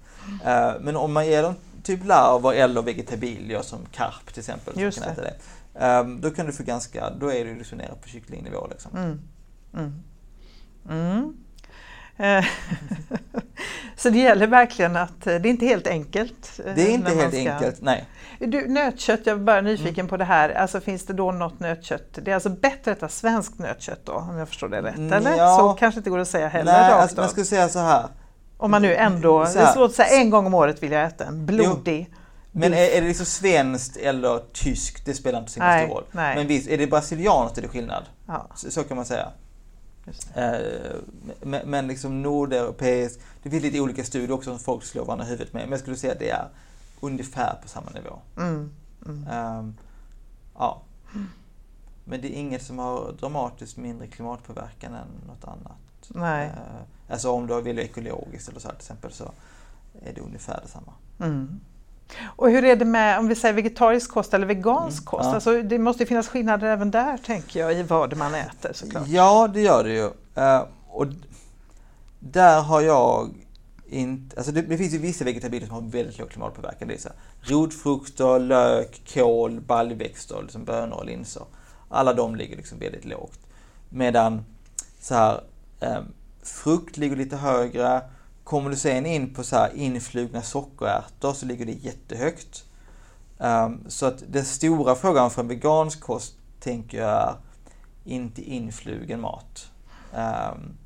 [0.46, 4.82] Eh, men om man ger dem typ larver eller vegetabilier som karp till exempel, som
[4.82, 5.22] Just kan det.
[5.22, 5.36] äta
[5.74, 5.86] det.
[5.86, 8.92] eh, då kan du få ganska, då är du liksom nere på kycklingnivå liksom.
[8.98, 9.20] Mm.
[9.74, 10.04] Mm.
[10.90, 11.34] Mm.
[12.18, 12.46] Eh,
[13.96, 16.60] Så det gäller verkligen att, eh, det är inte helt enkelt.
[16.66, 18.06] eh, Det är inte helt ska- enkelt, nej.
[18.40, 20.08] Du, nötkött, jag är bara nyfiken Mm.
[20.08, 20.50] på det här.
[20.50, 22.04] Alltså, finns det då något nötkött?
[22.22, 24.98] Det är alltså bättre att äta svenskt nötkött då, om jag förstår det rätt?
[24.98, 25.36] Mm, eller?
[25.38, 25.58] ja.
[25.58, 28.08] Så kanske inte går att säga heller nej rakt alltså, man skulle säga så här.
[28.62, 29.74] Om man nu ändå, Så här.
[29.74, 32.14] det låter så här, en gång om året vill jag äta en blodig.
[32.52, 36.04] Men är, är det liksom svenskt eller tyskt, det spelar inte så himla stor roll.
[36.12, 36.36] nej.
[36.36, 38.04] Men visst, är det brasilianskt är det skillnad.
[38.28, 39.28] Ja, Så, så kan man säga.
[40.36, 40.54] Eh,
[41.42, 45.30] men, men liksom nordeuropeiskt, det finns lite olika studier också som folk slår varandra i
[45.30, 45.62] huvudet med.
[45.64, 46.48] Men jag skulle säga att det är
[47.00, 48.20] ungefär på samma nivå.
[48.38, 48.72] mm,
[49.06, 49.28] mm.
[49.32, 49.76] Ehm,
[50.58, 50.82] ja.
[52.04, 55.78] Men det är inget som har dramatiskt mindre klimatpåverkan än något annat.
[56.08, 56.46] Nej.
[56.46, 56.82] Eh,
[57.12, 59.32] alltså om du väljer ekologiskt eller så här till exempel så
[60.06, 60.94] är det ungefär detsamma.
[61.20, 61.60] Mm.
[62.24, 65.24] Och hur är det med om vi säger vegetarisk kost eller vegansk Mm, kost?
[65.26, 65.34] ja.
[65.34, 69.08] Alltså, det måste ju finnas skillnader även där tänker jag i vad man äter såklart.
[69.08, 70.10] Ja, det gör det ju.
[70.36, 71.08] Eh, och
[72.20, 73.30] där har jag
[73.90, 76.88] inte, alltså det, det finns ju vissa vegetabilier som har väldigt låg klimatpåverkan.
[76.88, 81.44] Det är så här, rotfrukter, lök, kål, baljväxter, liksom bönor och linser.
[81.90, 83.40] Alla de ligger liksom väldigt lågt.
[83.90, 84.46] Medan
[85.02, 85.42] så här,
[85.80, 86.02] eh,
[86.44, 88.02] frukt ligger lite högre.
[88.44, 92.64] Kommer du sen in på så här influgna sockerärtor så ligger det jättehögt.
[93.38, 97.36] Um, så att den stora frågan för en vegansk kost tänker jag
[98.06, 99.72] är inte influgen mat.
[100.14, 100.78] Um,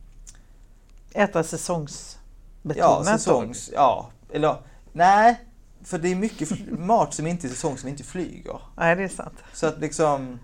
[1.14, 2.78] Äta säsongsbetonat?
[2.78, 4.10] Ja, säsongs, ja.
[4.32, 4.58] Eller
[4.93, 5.39] nej,
[5.84, 6.49] för det är mycket
[6.80, 8.60] mat som inte är säsong som inte flyger.
[8.78, 9.43] Nej, det är sant.
[9.53, 10.39] Så att liksom,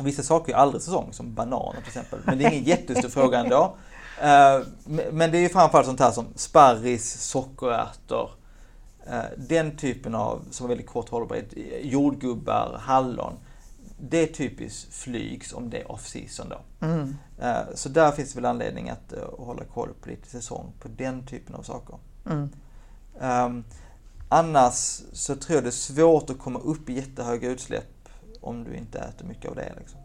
[0.00, 2.20] vissa saker är aldrig säsong, som bananer till exempel.
[2.24, 3.76] Men det är ingen jättestor fråga ändå.
[4.22, 4.66] Uh,
[5.12, 8.30] men det är ju framförallt sånt här som sparris, sockerärtor,
[9.06, 13.34] uh, den typen av, som har väldigt kort hållbarhet, jordgubbar, hallon
[14.00, 16.86] det är typiskt flygs om det är off-season då.
[16.86, 17.16] Mm.
[17.74, 21.54] Så där finns det väl anledning att hålla koll på lite säsong på den typen
[21.54, 21.98] av saker.
[22.26, 22.50] Mm.
[23.20, 23.64] Um,
[24.28, 28.08] annars så tror jag det är svårt att komma upp i jättehöga utsläpp
[28.40, 29.72] om du inte äter mycket av det.
[29.78, 29.97] Liksom.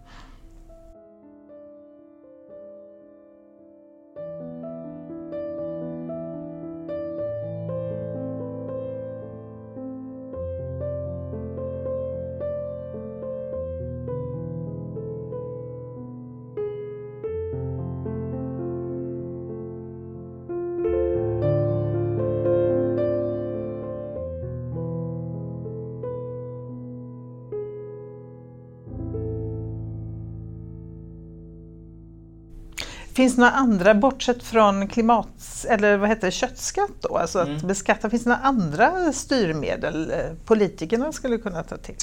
[33.23, 37.47] Finns det några andra, bortsett från klimat, eller vad heter det, köttskatt då, alltså att
[37.47, 37.67] mm.
[37.67, 41.95] beskatta, finns det några andra styrmedel eh, politikerna skulle kunna ta till?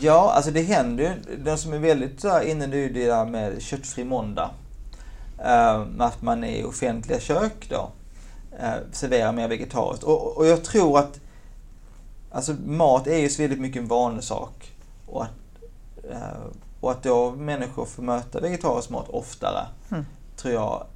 [0.00, 4.04] Ja, alltså det händer ju, de som är väldigt inne nu det där med köttfri
[4.04, 4.50] måndag.
[5.38, 7.92] Uh, att man i offentliga kök då
[8.52, 10.04] uh, serverar mer vegetariskt.
[10.04, 11.20] Och, och jag tror att
[12.30, 14.72] alltså mat är ju så väldigt mycket en vanesak.
[15.06, 15.30] Och att,
[16.10, 16.46] uh,
[16.80, 19.66] och att då människor får möta vegetarisk mat oftare.
[19.90, 20.04] Mm
[20.44, 20.86] tror jag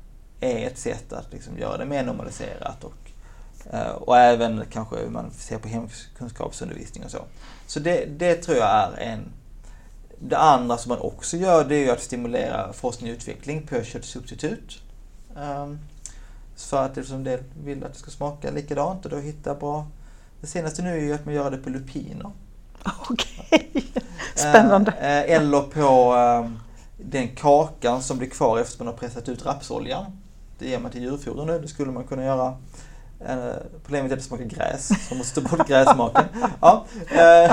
[0.41, 3.11] är ett sätt att liksom göra det mer normaliserat och,
[3.73, 7.19] eh, och även kanske hur man ser på hemkunskapsundervisning och så.
[7.67, 9.21] Så det, det tror jag är en...
[10.19, 13.83] Det andra som man också gör det är ju att stimulera forskning och utveckling på
[13.83, 14.83] köttsubstitut.
[15.37, 15.79] Um,
[16.57, 19.87] för att liksom det vill att det ska smaka likadant och då hitta bra...
[20.41, 22.31] Det senaste nu är ju att man gör det på lupiner.
[23.11, 24.03] Okej, okay.
[24.35, 24.91] spännande.
[24.91, 26.59] Uh, eller på um,
[26.99, 30.05] den kakan som blir kvar efter man har pressat ut rapsoljan.
[30.59, 31.59] Det ger man till djurfoder nu.
[31.61, 32.55] Det skulle man kunna göra.
[33.21, 36.25] Eh, problemet är att det smakar gräs, så man måste ta bort gräsmaken.
[36.61, 36.85] Ja.
[37.11, 37.51] Eh,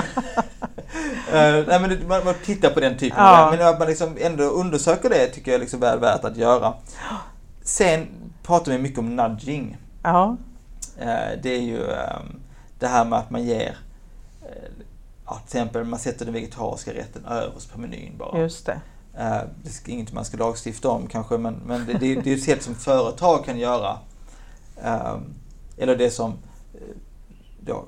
[1.32, 3.48] eh, nej, men man, man tittar på den typen ja.
[3.50, 6.74] Men att man liksom ändå undersöker det tycker jag är liksom väl värt att göra.
[7.62, 8.06] Sen
[8.42, 9.76] pratar vi mycket om nudging.
[10.02, 10.36] Ja.
[11.42, 12.40] Det är ju ehm,
[12.78, 13.76] det här med att man ger
[15.26, 18.38] ja, till exempel man sätter den vegetariska rätten överst på menyn bara.
[18.38, 18.80] Just det.
[19.18, 22.36] Eh, det är inget man ska lagstifta om kanske, men, men det, det, det är
[22.36, 23.98] ett sätt som företag kan göra.
[24.82, 25.34] Ehm,
[25.78, 26.30] eller det som
[26.74, 26.96] eh,
[27.60, 27.84] då,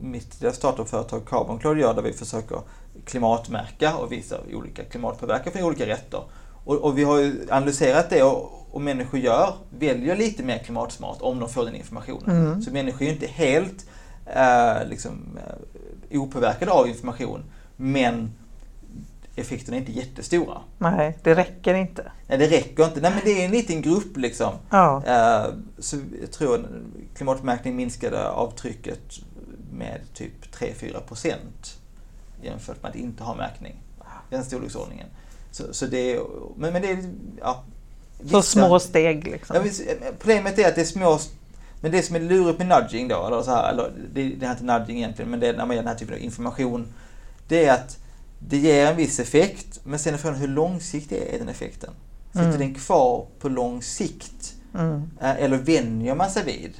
[0.00, 2.58] mitt startup-företag Carbon Cloud gör, där vi försöker
[3.04, 6.22] klimatmärka och visa olika klimatpåverkan för olika rätter.
[6.64, 11.16] Och, och vi har ju analyserat det och, och, människor gör, väljer lite mer klimatsmart
[11.20, 12.46] om de får den informationen.
[12.46, 12.62] Mm.
[12.62, 13.86] Så människor är ju inte helt
[14.26, 15.38] eh, liksom,
[16.10, 17.44] eh, opåverkade av information,
[17.76, 18.32] men
[19.40, 20.58] effekterna är inte jättestora.
[20.78, 22.12] Nej, det räcker inte.
[22.26, 23.00] Nej, det räcker inte.
[23.00, 24.52] Nej, men det är en liten grupp liksom.
[24.70, 25.02] Ja.
[25.06, 26.68] Uh, så jag tror
[27.16, 29.18] klimatmärkning minskade avtrycket
[29.72, 31.78] med typ 3-4 procent
[32.42, 33.76] jämfört med att inte ha märkning.
[34.30, 35.06] Den storleksordningen.
[35.50, 36.20] Så, så det är,
[36.56, 37.64] men, men det är, ja.
[38.30, 39.56] Så små steg liksom.
[39.56, 41.18] Ja, problemet är att det är små
[41.80, 44.50] men det som är lurigt med nudging då, eller så här, eller det, det är
[44.50, 46.86] inte nudging egentligen, men det är när man ger den här typen av information.
[47.48, 47.98] Det är att
[48.38, 51.90] det ger en viss effekt, men sen är frågan hur långsiktig är den effekten?
[52.32, 52.58] Sitter mm.
[52.58, 54.54] den kvar på lång sikt?
[54.74, 55.10] Mm.
[55.20, 56.74] Eh, eller vänjer man sig vid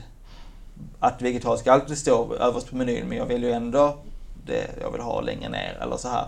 [1.00, 3.98] att vegetarisk alltid står överst på menyn, men jag vill ju ändå
[4.46, 6.26] det jag vill ha längre ner eller så här.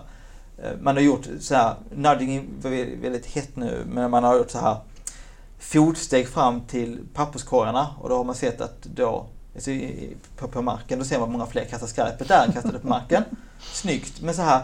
[0.63, 4.51] Eh, man har gjort så här, nudging är väldigt hett nu, men man har gjort
[4.51, 4.77] så här
[5.59, 9.25] fotsteg fram till papperskorgarna och då har man sett att då
[9.55, 9.71] alltså
[10.37, 13.23] på, på marken, då ser man många fler kastar skräpet där än kastade på marken.
[13.73, 14.61] Snyggt, men så här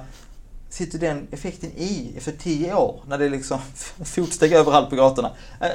[0.69, 3.59] sitter den effekten i efter tio år när det är liksom
[4.05, 5.31] fotsteg överallt på gatorna?
[5.61, 5.67] Eh,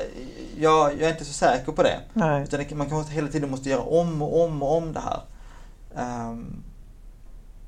[0.59, 2.01] jag, jag är inte så säker på det.
[2.13, 2.43] Nej.
[2.43, 5.21] Utan man kanske hela tiden måste göra om och om och om det här.
[6.31, 6.63] Um,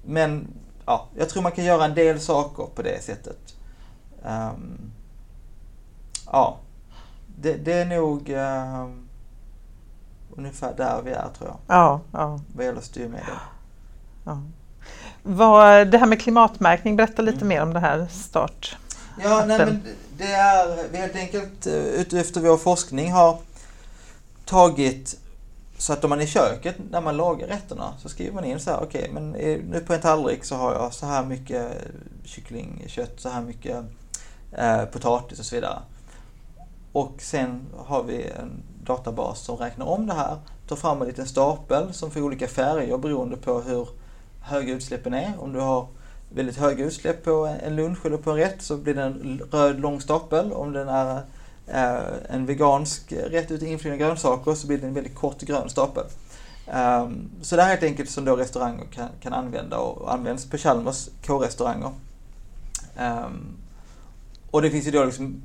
[0.04, 0.48] men
[0.86, 3.54] ja, jag tror man kan göra en del saker på det sättet.
[4.22, 4.92] Um,
[6.26, 6.58] ja,
[7.40, 8.30] det, det, är nog...
[8.30, 9.08] Um,
[10.36, 11.58] ungefär där vi är tror jag.
[11.66, 12.40] Ja, ja.
[12.54, 13.24] Vad gäller styrmedel.
[14.24, 14.42] ja.
[15.26, 17.48] Vad, det här med klimatmärkning, berätta lite Mm.
[17.48, 18.76] mer om det här start.
[19.22, 19.82] Ja, nej, men
[20.18, 23.38] det är vi helt enkelt eh, utefter vår forskning har
[24.44, 25.18] tagit
[25.78, 28.70] så att om man i köket när man lagar rätterna så skriver man in så
[28.70, 31.72] här, okej men eh, nu på en tallrik så har jag så här mycket
[32.24, 33.76] kycklingkött, så här mycket
[34.52, 35.78] eh, potatis och så vidare.
[36.92, 40.36] Och sen har vi en databas som räknar om det här,
[40.68, 43.88] tar fram en liten stapel som får olika färger beroende på hur
[44.44, 45.32] höga utsläppen är.
[45.38, 45.86] Om du har
[46.34, 49.80] väldigt höga utsläpp på en lunch eller på en rätt så blir det en röd
[49.80, 50.52] lång stapel.
[50.52, 51.22] Om den är
[52.28, 56.04] en vegansk rätt utan inflygande grönsaker så blir det en väldigt kort grön stapel.
[56.74, 60.50] Um, så det här är helt enkelt som då restauranger kan, kan använda och används
[60.50, 61.90] på Chalmers K-restauranger.
[62.98, 63.56] Um,
[64.50, 65.42] och det finns ju då liksom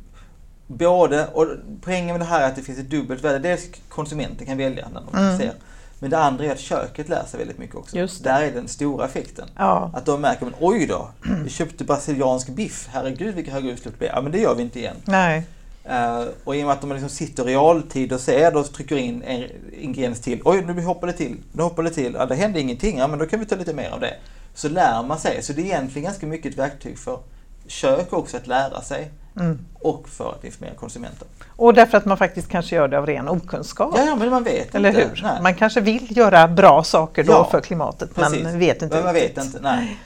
[0.67, 1.47] både, och
[1.81, 3.39] poängen med det här är att det finns ett dubbelt värde.
[3.39, 5.37] Dels konsumenten kan välja när de Mm.
[5.37, 5.53] ser.
[5.99, 7.95] Men det andra är att köket lär sig väldigt mycket också.
[8.23, 9.49] Där är den stora effekten.
[9.55, 11.09] Ja, Att de märker, men oj då,
[11.43, 14.09] vi köpte brasiliansk biff, herregud vilka höga utsläpp det blir.
[14.09, 14.95] Ja men det gör vi inte igen.
[15.05, 15.43] nej.
[15.83, 18.97] Eh, och i och med att de liksom sitter i realtid och ser och trycker
[18.97, 19.43] in en
[19.79, 20.41] ingrediens till.
[20.45, 21.37] Oj, nu hoppar det till.
[21.51, 22.13] Nu hoppar det till.
[22.13, 22.97] Ja, det hände ingenting.
[22.97, 24.13] Ja, men då kan vi ta lite mer av det.
[24.53, 25.43] Så lär man sig.
[25.43, 27.19] Så det är egentligen ganska mycket ett verktyg för
[27.67, 29.59] kök också att lära sig Mm.
[29.73, 31.27] och för att informera konsumenter.
[31.55, 33.93] Och därför att man faktiskt kanske gör det av ren okunskap.
[33.97, 35.01] Ja, ja men man vet Eller inte.
[35.01, 35.19] hur?
[35.23, 35.41] Nej.
[35.41, 38.43] Man kanske vill göra bra saker då Ja, för klimatet Precis.
[38.43, 39.37] men vet inte Men man riktigt.
[39.37, 39.97] vet inte, nej.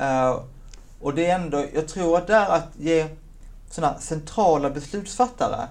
[0.00, 0.40] Eh,
[1.00, 3.06] och det är ändå, jag tror att där att ge
[3.70, 5.66] sådana centrala beslutsfattare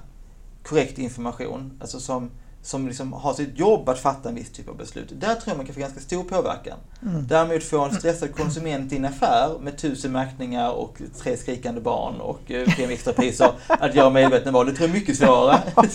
[0.64, 2.30] korrekt information, alltså som,
[2.68, 5.08] som liksom har sitt jobb att fatta en viss typ av beslut.
[5.12, 6.78] Där tror jag man kan få ganska stor påverkan.
[7.02, 7.28] Mm.
[7.28, 12.22] Däremot få en stressad konsument i en affär med tusen märkningar och tre skrikande barn
[12.22, 15.62] och eh, fem extrapriser att göra medvetna val, det tror jag är mycket svårare.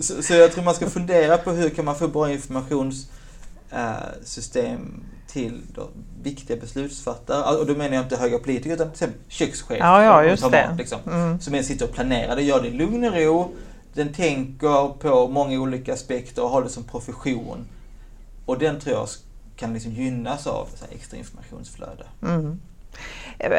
[0.00, 5.60] så, så jag tror man ska fundera på hur kan man få bra informationssystem till
[6.22, 7.56] viktiga beslutsfattare.
[7.56, 9.78] Och då menar jag inte höga politiker utan till exempel kökschef.
[9.80, 10.74] Ja, ja, just det.
[10.78, 11.40] liksom Mm.
[11.40, 12.36] som sitter och planerar.
[12.36, 13.52] Det gör det i lugn och ro.
[13.98, 17.66] Den tänker på många olika aspekter och har det som profession.
[18.46, 19.08] Och den tror jag
[19.56, 22.04] kan liksom gynnas av så här extra informationsflöde.
[22.22, 22.60] Mm.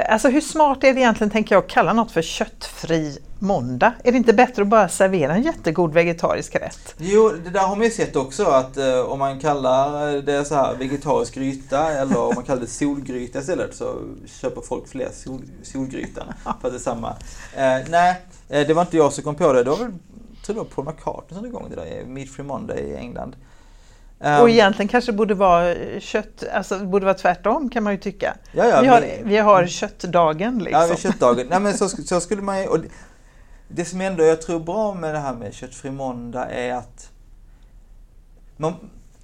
[0.09, 3.93] Alltså hur smart är det egentligen, tänker jag, att kalla något för köttfri måndag?
[4.03, 6.95] Är det inte bättre att bara servera en jättegod vegetarisk rätt?
[6.97, 10.55] Jo, det där har man ju sett också att eh, om man kallar det så
[10.55, 13.95] här vegetarisk gryta eller om man kallar det solgryta istället så
[14.41, 17.09] köper folk fler sol, solgryta för att det är samma.
[17.55, 19.63] Eh, nej, eh, det var inte jag som kom på det.
[19.63, 19.93] Det var väl,
[20.53, 23.35] tror det var Paul McCartney som drog igång det där, Meat Free Monday i England.
[24.19, 27.99] Um, Och egentligen kanske det borde vara kött, alltså borde vara tvärtom kan man ju
[27.99, 28.37] tycka.
[28.51, 30.87] ja, ja, vi, har, men- vi har köttdagen liksom.
[30.89, 31.47] Ja, köttdagen.
[31.49, 32.67] Nej, men så, så skulle man ju...
[32.67, 32.87] Och det,
[33.67, 37.11] det som ändå jag tror är bra med det här med köttfri måndag är att
[38.57, 38.73] man,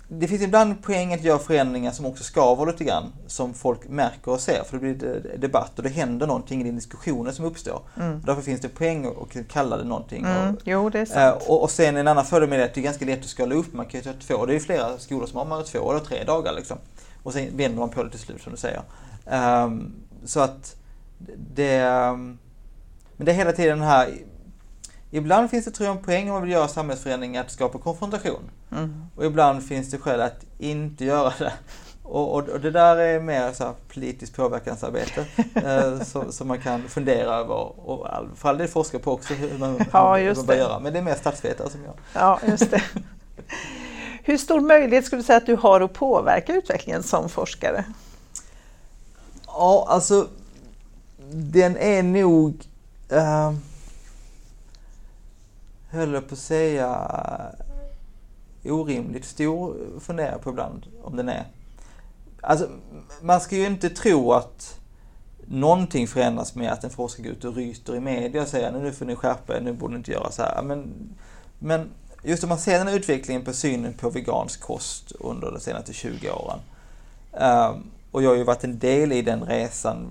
[0.08, 4.32] det finns ibland poäng att göra förändringar som också skaver lite grann, som folk märker
[4.32, 4.94] och ser, för det blir
[5.24, 7.82] de- debatt och det händer någonting i den diskussionen som uppstår.
[8.02, 8.22] Mm.
[8.26, 10.26] Därför finns det poäng att kalla det någonting.
[10.26, 11.44] Mm, Och, jo, det är Eh, sant.
[11.48, 13.26] och, och sen en annan fördel med det är att det är ganska lätt att
[13.26, 13.74] skala upp.
[13.74, 16.24] Man kan ju ta två, det är flera skolor som har man två eller tre
[16.24, 16.78] dagar liksom.
[17.24, 18.82] Och sen vänder man på det till slut som du säger.
[19.26, 19.92] Ehm,
[20.26, 20.76] så att
[21.56, 21.78] det...
[21.78, 22.38] ehm,
[23.18, 24.10] men det är hela tiden den här...
[25.16, 28.52] Ibland finns det tror jag en poäng om man vill göra samhällsförändringar att skapa konfrontation.
[28.72, 29.06] Mm.
[29.16, 31.54] Och ibland finns det skäl att inte göra det.
[32.04, 36.62] Och, och, och det där är mer så här politiskt påverkansarbete eh, som, som man
[36.62, 40.46] kan fundera över och för all del forska på också hur man, Ja, hur man
[40.46, 40.80] bör göra.
[40.80, 41.94] Men det är mer statsvetare som gör.
[42.14, 42.82] Ja, just det.
[44.24, 47.84] Hur stor möjlighet skulle du säga att du har att påverka utvecklingen som forskare?
[49.48, 50.28] Ja, alltså
[51.34, 52.64] den är nog,
[53.10, 53.54] eh,
[55.96, 57.12] höll jag på att säga,
[58.64, 61.46] eh, orimligt stor eh, funderar jag på ibland om den är.
[62.42, 62.70] Alltså,
[63.22, 64.80] man ska ju inte tro att
[65.48, 68.92] någonting förändras med att en forskare går ut och ryter i media och säger nu
[68.92, 70.62] får ni skärpa er, nu borde ni inte göra så här.
[70.64, 70.94] Men,
[71.60, 71.90] men
[72.24, 75.94] just om man ser den här utvecklingen på synen på vegansk kost under de senaste
[75.94, 76.60] 20 åren.
[77.34, 80.08] Ehm, och jag har ju varit en del i den resan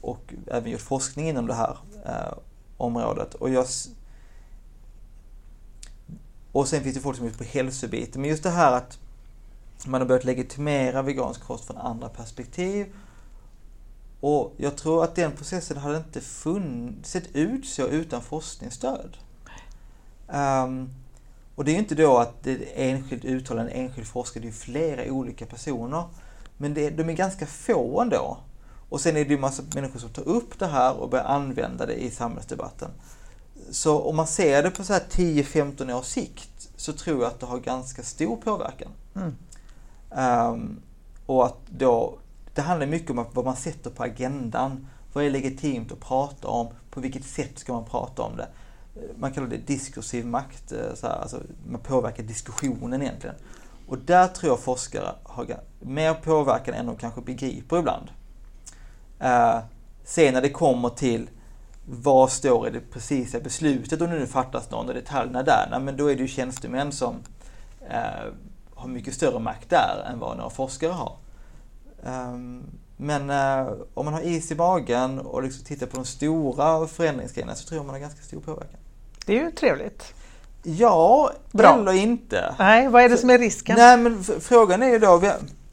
[0.00, 2.38] och även gjort forskning inom det här eh,
[2.76, 3.34] området.
[3.34, 3.66] Och, jag,
[6.52, 8.20] och sen finns det folk som är ute på hälsobiten.
[8.20, 8.98] Men just det här att
[9.86, 12.86] man har börjat legitimera vegansk kost från andra perspektiv.
[14.20, 19.16] Och jag tror att den processen hade inte funn, sett ut så utan forskningsstöd.
[20.26, 20.90] Um,
[21.54, 24.40] och det är ju inte då att det är ett enskilt uttalande, en enskild forskare,
[24.40, 26.04] det är ju flera olika personer.
[26.56, 28.38] Men det, de är ganska få ändå.
[28.88, 31.86] Och sen är det ju massa människor som tar upp det här och börjar använda
[31.86, 32.90] det i samhällsdebatten
[33.70, 37.40] så om man ser det på så här 10-15 års sikt så tror jag att
[37.40, 38.90] det har ganska stor påverkan.
[39.14, 39.34] Mm.
[40.50, 40.80] Um,
[41.26, 42.18] och att då,
[42.54, 44.86] det handlar mycket om vad man sätter på agendan.
[45.12, 46.68] Vad är legitimt att prata om?
[46.90, 48.48] På vilket sätt ska man prata om det?
[49.16, 53.36] Man kallar det diskursiv makt, eh, så här, alltså man påverkar diskussionen egentligen.
[53.88, 58.10] Och där tror jag forskare har mer påverkan än de kanske begriper ibland.
[59.22, 59.58] Uh,
[60.04, 61.30] sen när det kommer till
[61.84, 65.80] vad står i det precisa beslutet om det nu fattas någon och detaljerna där, nej,
[65.80, 67.14] men då är det ju tjänstemän som
[67.82, 68.32] uh,
[68.74, 71.16] har mycket större makt där än vad några forskare har.
[72.02, 72.64] Um,
[72.96, 77.54] men uh, om man har is i magen och liksom tittar på de stora förändringsgrejerna
[77.54, 78.80] så tror jag man har ganska stor påverkan.
[79.26, 80.14] Det är ju trevligt.
[80.62, 81.74] Ja, Bra.
[81.74, 82.54] eller inte.
[82.58, 83.76] Nej, vad är det som är risken?
[83.78, 85.22] Nej, men frågan är ju då,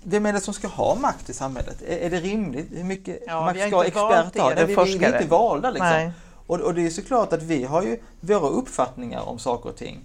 [0.04, 1.82] vem är det som ska ha makt i samhället?
[1.88, 2.68] Är, är det rimligt?
[2.72, 4.50] Hur mycket ja, makt ska experter ha?
[4.50, 6.12] Vi, vi, vi är inte valda liksom.
[6.47, 10.00] Och, och, det är såklart att vi har ju våra uppfattningar om saker och ting.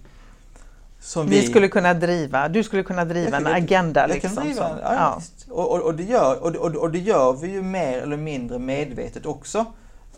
[0.99, 4.01] Som vi, vi skulle kunna driva, du skulle kunna driva en agenda.
[4.01, 5.21] Jag liksom, ja, ja.
[5.49, 8.59] Och, och, och, det gör, och, och, och det gör vi ju mer eller mindre
[8.59, 9.65] medvetet också.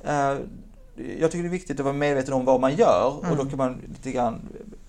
[0.05, 0.37] Uh,
[1.19, 3.31] jag tycker det är viktigt att vara medveten om vad man gör mm.
[3.31, 3.49] och då mm.
[3.49, 4.41] kan man lite grann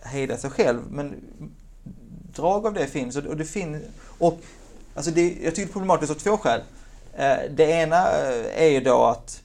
[0.02, 0.80] hejda sig själv.
[0.90, 1.14] Men
[2.34, 3.82] drag av det finns och, och det finns
[4.18, 4.40] och
[4.98, 6.60] alltså det, jag tycker det är problematiskt av två skäl.
[6.60, 9.42] Uh, det ena uh, är ju då att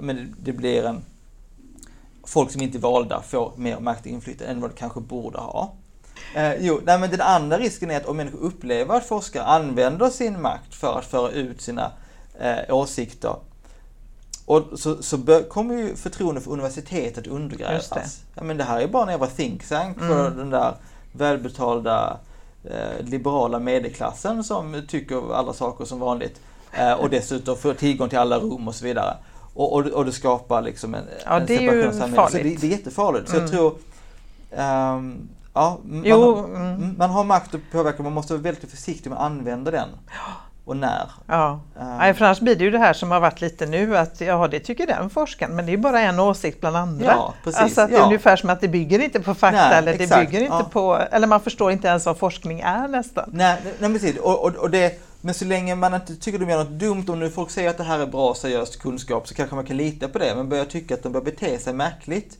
[0.00, 1.02] men det blir en
[2.24, 5.38] folk som inte är valda får mer makt och inflytande än vad de kanske borde
[5.38, 5.74] ha.
[6.34, 10.10] Eh, jo, nej, men den andra risken är att om människor upplever att forskare använder
[10.10, 11.92] sin makt för att föra ut sina
[12.40, 13.36] eh, åsikter
[14.46, 18.22] och så, så bör, kommer ju förtroendet för universitetet undergrävas.
[18.34, 20.38] Ja, men det här är bara jag var think tank för mm.
[20.38, 20.74] den där
[21.12, 22.16] välbetalda eh,
[23.00, 26.40] liberala medelklassen som tycker alla saker som vanligt.
[26.72, 29.16] Eh, och dessutom får tillgång till alla rum och så vidare.
[29.54, 32.30] Och, och, och det skapar liksom en, ja, en separation av samhället.
[32.30, 33.28] Så det, det, är jättefarligt.
[33.28, 33.42] Så mm.
[33.42, 33.74] jag tror
[34.96, 36.94] um, Ja, man, jo, har, mm.
[36.98, 39.88] man har makt att påverka, man måste vara väldigt försiktig med att använda den.
[40.66, 41.10] Och när.
[41.26, 41.98] Ja, uh.
[41.98, 44.48] Nej, för annars blir det ju det här som har varit lite nu att ja,
[44.48, 47.06] det tycker den forskaren, men det är bara en åsikt bland andra.
[47.06, 47.60] Ja, precis.
[47.60, 50.16] Alltså att det är ungefär som att det bygger inte på fakta nej, eller det
[50.16, 50.68] bygger inte ja.
[50.72, 53.30] på, eller man förstår inte ens vad forskning är nästan.
[53.32, 54.16] Nej, nej precis.
[54.18, 57.20] Och, och, och det, men så länge man inte tycker de gör något dumt, om
[57.20, 60.08] nu folk säger att det här är bra seriös kunskap så kanske man kan lita
[60.08, 60.34] på det.
[60.36, 62.38] Men börjar tycka att de börjar bete sig märkligt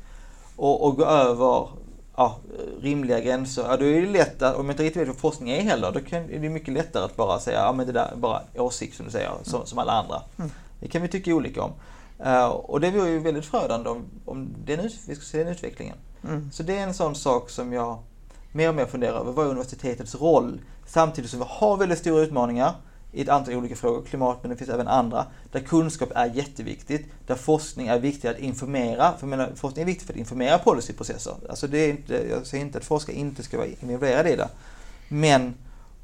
[0.56, 1.68] och, och gå över
[2.16, 2.36] ja,
[2.80, 5.50] rimliga gränser, ja, då är det lätt att, om jag inte riktigt vet vad forskning
[5.50, 8.12] är heller, då kan, är det mycket lättare att bara säga, ja men det där
[8.12, 9.66] är bara åsikt som du säger, som, mm.
[9.66, 10.22] som alla andra.
[10.38, 10.50] Mm.
[10.80, 11.72] Det kan vi tycka olika om.
[12.26, 15.96] Uh, och det vore ju väldigt förödande om, om den, vi ska se den utvecklingen.
[16.24, 16.50] Mm.
[16.52, 17.98] Så det är en sån sak som jag
[18.52, 19.32] mer och mer funderar över.
[19.32, 20.60] Vad är universitetets roll?
[20.86, 22.74] Samtidigt som vi har väldigt stora utmaningar
[23.12, 27.06] i ett antal olika frågor, klimat men det finns även andra, där kunskap är jätteviktigt,
[27.26, 31.34] där forskning är viktigt att informera, för menar, forskning är viktigt för att informera policyprocesser.
[31.48, 34.48] Alltså det är inte, jag säger inte att forskare inte ska vara involverade i det,
[35.08, 35.54] men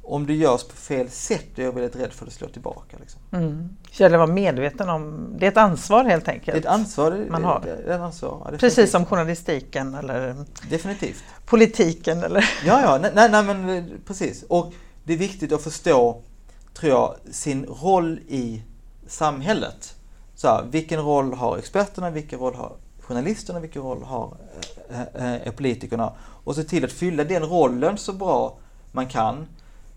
[0.03, 2.96] om det görs på fel sätt är jag väldigt rädd för att det slår tillbaka.
[3.00, 3.20] Liksom.
[3.32, 3.68] Mm.
[3.90, 6.46] Gäller att vara medveten om, det är ett ansvar helt enkelt.
[6.46, 7.11] Det är ett ansvar.
[7.11, 7.61] Det, man har.
[7.64, 10.36] Det, det ansvar ja, Precis som journalistiken eller
[10.70, 11.24] definitivt.
[11.46, 12.22] politiken.
[12.22, 12.50] Eller?
[12.64, 14.44] Ja, ja, nej, nej, nej men precis.
[14.48, 14.72] Och
[15.05, 16.22] det är viktigt att förstå
[16.75, 18.62] tror jag, sin roll i
[19.07, 19.95] samhället.
[20.35, 24.37] Så här, vilken roll har experterna, vilken roll har journalisterna, vilken roll har
[25.14, 26.12] eh, eh, politikerna?
[26.20, 28.59] Och se till att fylla den rollen så bra
[28.93, 29.47] man kan.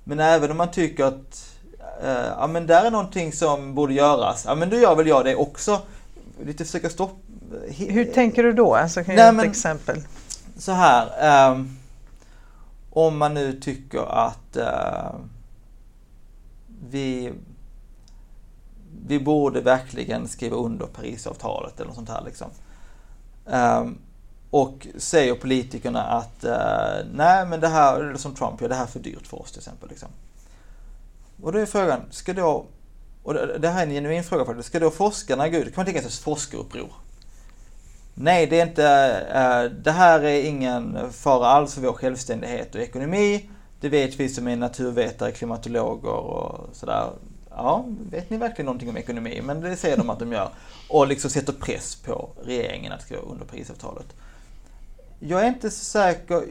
[0.03, 1.57] Men även om man tycker att
[2.03, 5.25] eh, ja, men där är någonting som borde göras, ja men då gör väl jag
[5.25, 5.81] det också.
[6.45, 7.15] Lite försöka stoppa...
[7.67, 8.75] Hur tänker du då?
[8.75, 10.03] Alltså, kan jag ge ett exempel?
[10.57, 11.07] Så här,
[11.51, 11.61] eh,
[12.89, 15.15] om man nu tycker att eh,
[16.89, 17.33] vi,
[19.07, 22.47] vi borde verkligen skriva under Parisavtalet eller något sånt här liksom.
[23.45, 23.97] Um,
[24.49, 28.83] och säger politikerna att uh, nej men det här, eller som Trump gör, det här
[28.83, 29.89] är för dyrt för oss till exempel.
[29.89, 30.09] Liksom.
[31.41, 32.65] Och då är frågan, ska då,
[33.23, 35.85] och det här är en genuin fråga faktiskt, ska då forskarna gå ut, kan man
[35.85, 36.93] tänka sig ett forskaruppror?
[38.13, 38.81] Nej, det är inte,
[39.27, 43.49] uh, det här är ingen fara alls för vår självständighet och ekonomi.
[43.85, 47.09] Det vet vi som är naturvetare, klimatologer och sådär.
[47.49, 49.41] Ja, vet ni verkligen någonting om ekonomi?
[49.43, 50.49] Men det säger de att de gör.
[50.89, 54.05] Och liksom sätter press på regeringen att skriva under Parisavtalet.
[55.19, 56.43] Jag är inte så säker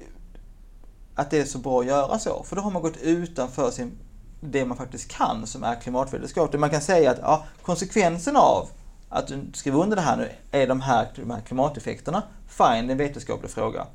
[1.14, 2.43] att det är så bra att göra så.
[2.43, 3.99] För då har man gått utanför sin,
[4.41, 6.55] det man faktiskt kan som är klimatvetenskap.
[6.55, 8.68] Man kan säga att ja, konsekvensen av
[9.09, 12.22] att du skriver under det här nu är de här, de här klimateffekterna.
[12.49, 13.87] Fine, det är en vetenskaplig fråga.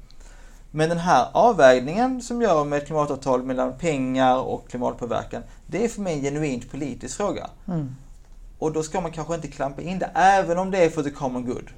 [0.72, 5.89] Men den här avvägningen som gör med ett klimatavtal mellan pengar och klimatpåverkan, det är
[5.89, 7.47] för mig en genuint politisk fråga.
[7.67, 7.95] Mm.
[8.59, 11.09] Och då ska man kanske inte klampa in det, även om det är för the
[11.11, 11.70] common good.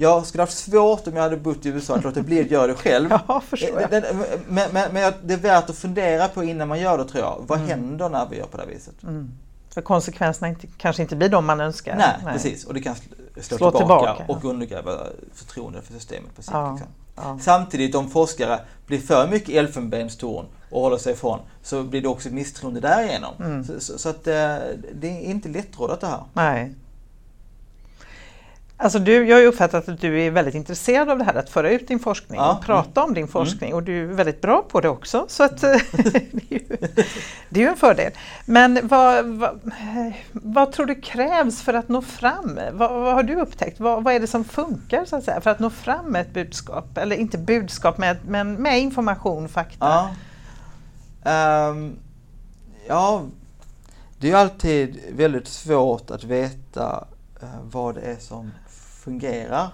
[0.00, 2.66] Jag skulle haft svårt om jag hade bott i USA att låta bli att göra
[2.66, 3.10] det själv.
[3.28, 3.90] Ja, förstår jag.
[3.90, 4.16] Det-
[4.48, 7.44] Men, men, men det är värt att fundera på innan man gör det tror jag.
[7.46, 7.70] Vad Mm.
[7.70, 8.94] händer när vi gör på det här viset?
[9.74, 11.96] För konsekvenserna inte, kanske inte blir de man önskar.
[11.96, 12.64] Nej, precis.
[12.64, 12.94] Och det kan
[13.40, 16.54] slå, slå, tillbaka, tillbaka, och undergräva förtroendet för systemet på sikt.
[16.54, 16.88] Ja, Liksom.
[17.16, 17.38] ja.
[17.40, 22.28] Samtidigt om forskare blir för mycket elfenbenstorn och håller sig ifrån så blir det också
[22.28, 23.34] misstroende därigenom.
[23.40, 23.64] Mm.
[23.64, 24.56] Så, så, så att eh,
[24.94, 26.24] det är inte lättrådat det här.
[26.32, 26.74] Nej.
[28.80, 31.50] Alltså du, jag har ju uppfattat att du är väldigt intresserad av det här att
[31.50, 32.52] föra ut din forskning Ja.
[32.56, 35.24] och prata om din forskning och du är väldigt bra på det också.
[35.28, 36.58] Så att, det, är ju,
[37.48, 38.12] det är ju en fördel.
[38.44, 39.60] Men vad, vad,
[40.32, 42.60] vad tror du krävs för att nå fram?
[42.72, 43.80] Vad, vad har du upptäckt?
[43.80, 46.98] Vad, är det som funkar så att säga, för att nå fram med ett budskap?
[46.98, 49.86] Eller inte budskap, med, men med information, fakta.
[49.86, 50.10] Ja.
[51.30, 51.96] Ehm,
[52.88, 53.22] ja,
[54.18, 57.04] det är alltid väldigt svårt att veta
[57.42, 58.50] eh, vad det är som
[59.08, 59.68] fungerar.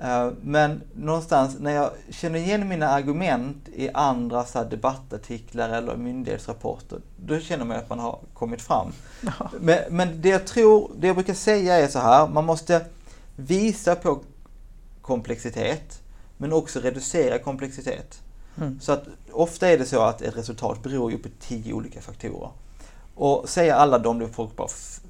[0.00, 7.00] Eh, men någonstans när jag känner igen mina argument i andra så debattartiklar eller myndighetsrapporter,
[7.16, 8.92] då känner man att man har kommit fram.
[9.20, 9.50] Ja.
[9.60, 12.84] Men, men det jag tror, det jag brukar säga är så här, man måste
[13.36, 14.20] visa på
[15.02, 16.02] komplexitet
[16.36, 18.22] men också reducera komplexitet.
[18.58, 18.80] Mm.
[18.80, 22.50] Så att ofta är det så att ett resultat beror ju på tio olika faktorer.
[23.14, 24.68] Och säger alla dem blir folk bara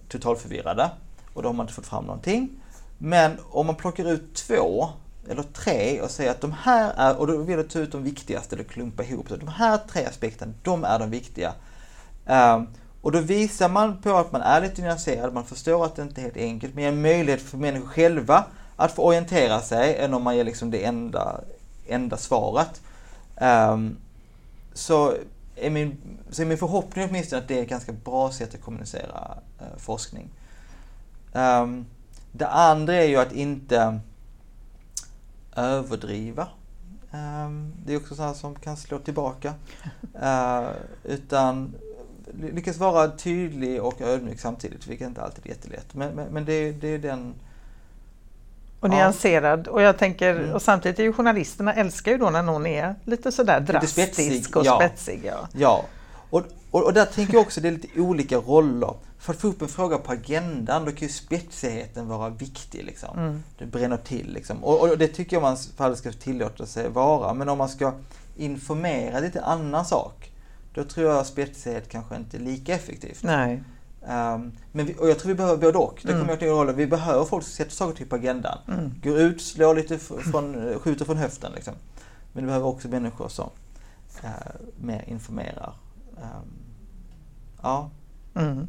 [0.09, 0.91] totalförvirrade
[1.35, 2.51] och då har man inte fått fram någonting.
[2.99, 4.89] Men om man plockar ut två
[5.29, 8.03] eller tre och säger att de här är, och då vill jag ta ut de
[8.03, 9.37] viktigaste eller klumpa ihop det.
[9.37, 11.53] De här tre aspekterna, de är de viktiga.
[12.27, 12.67] Ehm,
[13.03, 16.21] och då visar man på att man är lite nyanserad, man förstår att det inte
[16.21, 18.45] är helt enkelt, men ger en möjlighet för människor själva
[18.77, 21.41] att få orientera sig än om man ger liksom det enda,
[21.87, 22.81] enda svaret.
[23.37, 23.97] Ehm,
[24.75, 25.15] så,
[25.57, 25.97] är min,
[26.31, 29.79] så är min förhoppning åtminstone att det är ett ganska bra sätt att kommunicera eh,
[29.79, 30.29] forskning.
[31.33, 31.87] Ehm,
[32.37, 34.01] det andra är ju att inte
[35.57, 36.49] överdriva.
[37.13, 39.55] Ehm, det är också sånt som kan slå tillbaka.
[40.23, 40.65] Eh,
[41.05, 41.75] utan
[42.41, 45.95] ly- lyckas vara tydlig och ödmjuk samtidigt, vilket inte alltid är jättelätt.
[45.95, 47.35] Men, men, men det, är- det är den...
[48.81, 48.93] Och Ja.
[48.93, 49.69] nyanserad.
[49.69, 50.53] Och jag tänker, Mm.
[50.55, 54.57] och samtidigt är ju journalisterna älskar ju då när någon är lite sådär drastisk spetsig,
[54.57, 54.77] och ja.
[54.81, 55.21] spetsig.
[55.25, 55.49] Ja.
[55.53, 55.85] Ja,
[56.31, 58.95] och, och, och där tänker jag också det är lite olika roller.
[59.19, 62.85] För att få upp en fråga på agendan, då kan ju spetsigheten vara viktig.
[62.85, 63.19] Liksom.
[63.19, 63.43] Mm.
[63.59, 64.33] Det bränner till.
[64.33, 64.65] Liksom.
[64.65, 67.35] Och, och det tycker jag man fall ska tillåta sig vara.
[67.35, 67.93] Men om man ska
[68.37, 70.33] informera lite annan sak,
[70.75, 73.23] då tror jag spetsighet kanske inte är lika effektivt.
[73.23, 73.63] Nej.
[74.09, 75.99] Ehm, men vi, och jag tror vi behöver både och.
[76.03, 76.29] Det kommer Mm.
[76.31, 76.77] jag till rollen.
[76.77, 78.59] Vi behöver folk som sätter saker ting på agendan.
[78.69, 78.93] Mm.
[79.03, 81.53] Går ut, slår lite från, skjuter från höften.
[81.55, 81.75] Liksom.
[82.33, 83.51] Men vi behöver också människor som
[84.23, 84.31] eh,
[84.81, 85.75] mer informerar.
[86.23, 86.53] Ehm,
[87.63, 87.91] ja,
[88.35, 88.67] Mm.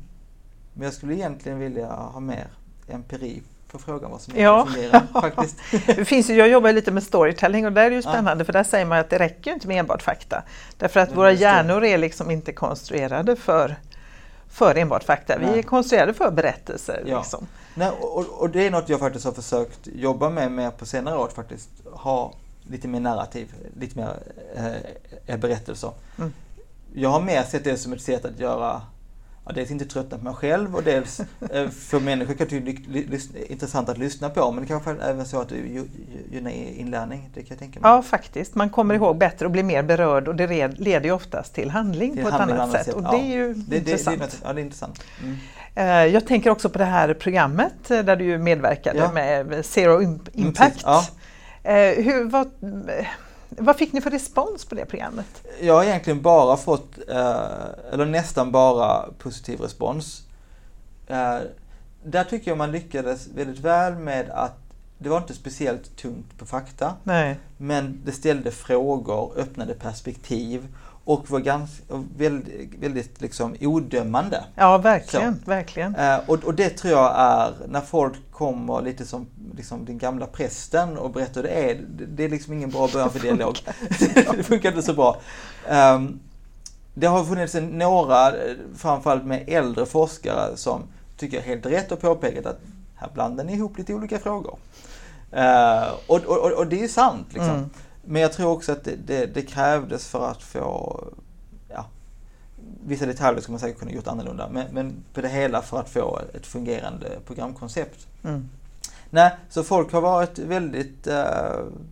[0.78, 2.48] Men jag skulle egentligen vilja ha mer
[2.88, 4.66] empiri på frågan vad som Ja.
[4.66, 5.08] fungerar.
[5.22, 5.58] faktiskt.
[5.86, 8.12] Det finns ju, jag jobbar lite med storytelling och där är det ju Ja.
[8.12, 10.44] spännande för där säger man att det räcker inte med enbart fakta.
[10.78, 13.76] Därför att våra hjärnor är liksom inte konstruerade för,
[14.50, 15.38] för enbart fakta.
[15.38, 15.60] Vi Nej.
[15.60, 17.04] är konstruerade för berättelser.
[17.06, 17.18] Ja.
[17.20, 17.48] Liksom.
[17.76, 21.18] Nej, och, och det är något jag faktiskt har försökt jobba med mer på senare
[21.18, 22.34] år, faktiskt ha
[22.70, 24.14] lite mer narrativ, lite mer
[25.28, 25.92] eh, berättelser.
[26.18, 26.34] Mm.
[26.94, 28.82] Jag har mer sett det som ett sätt att göra,
[29.48, 31.20] ja, dels inte tröttna på mig själv och dels
[31.52, 35.42] eh, för människor kan det lys- intressant att lyssna på, men det kanske även så
[35.42, 35.56] att det
[36.32, 37.90] gynnar inlärning, det kan jag tänka mig.
[37.92, 38.56] Ja, faktiskt.
[38.56, 40.48] Man kommer ihåg bättre och blir mer berörd och det
[40.80, 42.96] leder ju oftast till handling Till på ett handling annat sätt.
[42.96, 43.12] Och ja.
[43.12, 44.20] det är ju det, det, det, är intressant.
[44.20, 45.04] något- ja, det är intressant.
[45.24, 45.36] Mm.
[45.76, 49.12] Eh, Jag tänker också på det här programmet eh, där du medverkade Ja.
[49.12, 50.82] med Zero Im- Impact.
[50.84, 51.06] Ja.
[51.98, 52.50] Hur, vad,
[53.58, 55.44] vad fick ni för respons på det programmet?
[55.62, 60.24] Jag har egentligen bara fått, eh, eller nästan bara positiv respons.
[61.08, 61.38] Eh,
[62.04, 64.58] där tycker jag man lyckades väldigt väl med att
[64.98, 67.40] det var inte speciellt tungt på fakta, Nej.
[67.58, 70.68] men det ställde frågor, öppnade perspektiv
[71.08, 71.84] och var ganska,
[72.18, 74.44] väldigt, väldigt liksom odömande.
[74.56, 75.42] Ja, verkligen.
[75.46, 75.96] verkligen.
[75.96, 80.26] Eh, och, och det tror jag är när folk kommer lite som liksom den gamla
[80.26, 81.76] prästen och berättar hur det är.
[81.76, 83.58] Det, det är liksom ingen bra början för dialog.
[84.36, 85.22] det funkar inte så bra.
[85.68, 86.20] Ehm,
[86.94, 90.84] det har funnits några, eh, framförallt med äldre forskare, som
[91.18, 92.60] tycker helt rätt och påpekat att
[92.96, 94.58] här blandar ni ihop lite olika frågor.
[95.32, 97.28] Eh, och, och, och det är sant.
[97.30, 97.50] Liksom.
[97.50, 97.70] Mm.
[98.08, 101.04] Men jag tror också att det, det, det krävdes för att få
[101.70, 101.86] ja,
[102.86, 104.50] vissa detaljer skulle man säkert kunna gjort annorlunda.
[104.52, 108.08] Men, men på det hela för att få ett fungerande programkoncept.
[108.24, 108.50] Mm.
[109.10, 111.16] Nej, så folk har varit väldigt eh,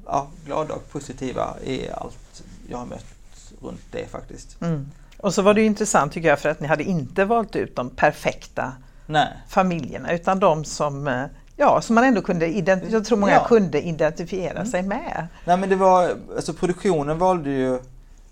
[0.05, 4.61] ja, glada och positiva i allt jag har mött runt det faktiskt.
[4.61, 4.91] Mm.
[5.17, 7.89] Och så var det intressant tycker jag för att ni hade inte valt ut de
[7.89, 8.73] perfekta
[9.05, 11.25] Nej, familjerna utan de som eh,
[11.57, 13.45] Ja, som man ändå kunde, ident- jag tror många Ja.
[13.47, 15.27] kunde identifiera sig med.
[15.45, 17.79] Nej men det var, alltså produktionen valde ju,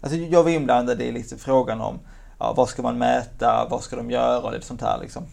[0.01, 1.99] alltså jag var inblandad i liksom frågan om
[2.39, 5.23] ja, vad ska man mäta, vad ska de göra och lite sånt här liksom.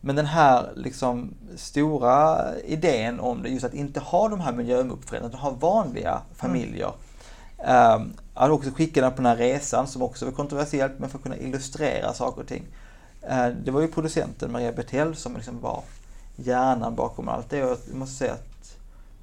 [0.00, 5.28] Men den här liksom stora idén om det, just att inte ha de här miljöuppföräldrar,
[5.28, 6.92] utan ha vanliga familjer.
[7.58, 11.10] Um, jag hade också skickat den på den här resan som också var kontroversiellt men
[11.10, 12.62] för att kunna illustrera saker och ting.
[13.28, 15.82] Eh, det var ju producenten Maria Bertell som liksom var
[16.36, 18.76] hjärnan bakom allt det och jag måste säga att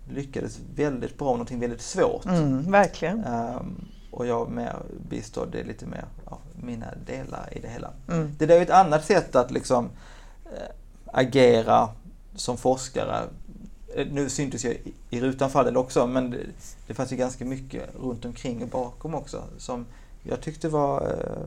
[0.10, 2.26] lyckades väldigt bra med någonting väldigt svårt.
[2.26, 3.24] Mm, verkligen.
[3.24, 4.76] Ehm, och jag mer
[5.10, 7.90] bistådde lite mer ja, mina delar i det hela.
[8.12, 8.36] Mm.
[8.40, 9.90] Det där är ju ett annat sätt att liksom
[10.46, 10.52] eh,
[11.06, 11.90] agera
[12.36, 13.24] som forskare.
[13.96, 16.38] Eh, Nu syntes jag i- i rutan för all del också men det,
[16.88, 19.86] det fanns ju ganska mycket runt omkring och bakom också som
[20.24, 21.44] jag tyckte var eh,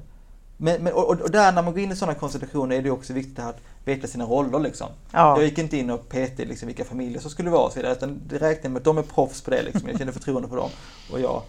[0.62, 3.12] men, men, och, och där när man går in i sådana konstellationer är det också
[3.12, 4.88] viktigt att veta sina roller liksom.
[5.12, 5.36] Ja.
[5.36, 7.92] Jag gick inte in och petade liksom vilka familjer som skulle vara och så vidare,
[7.92, 9.88] utan det räknade med att de är proffs på det liksom.
[9.88, 10.70] Jag kände förtroende för dem.
[11.12, 11.42] Och jag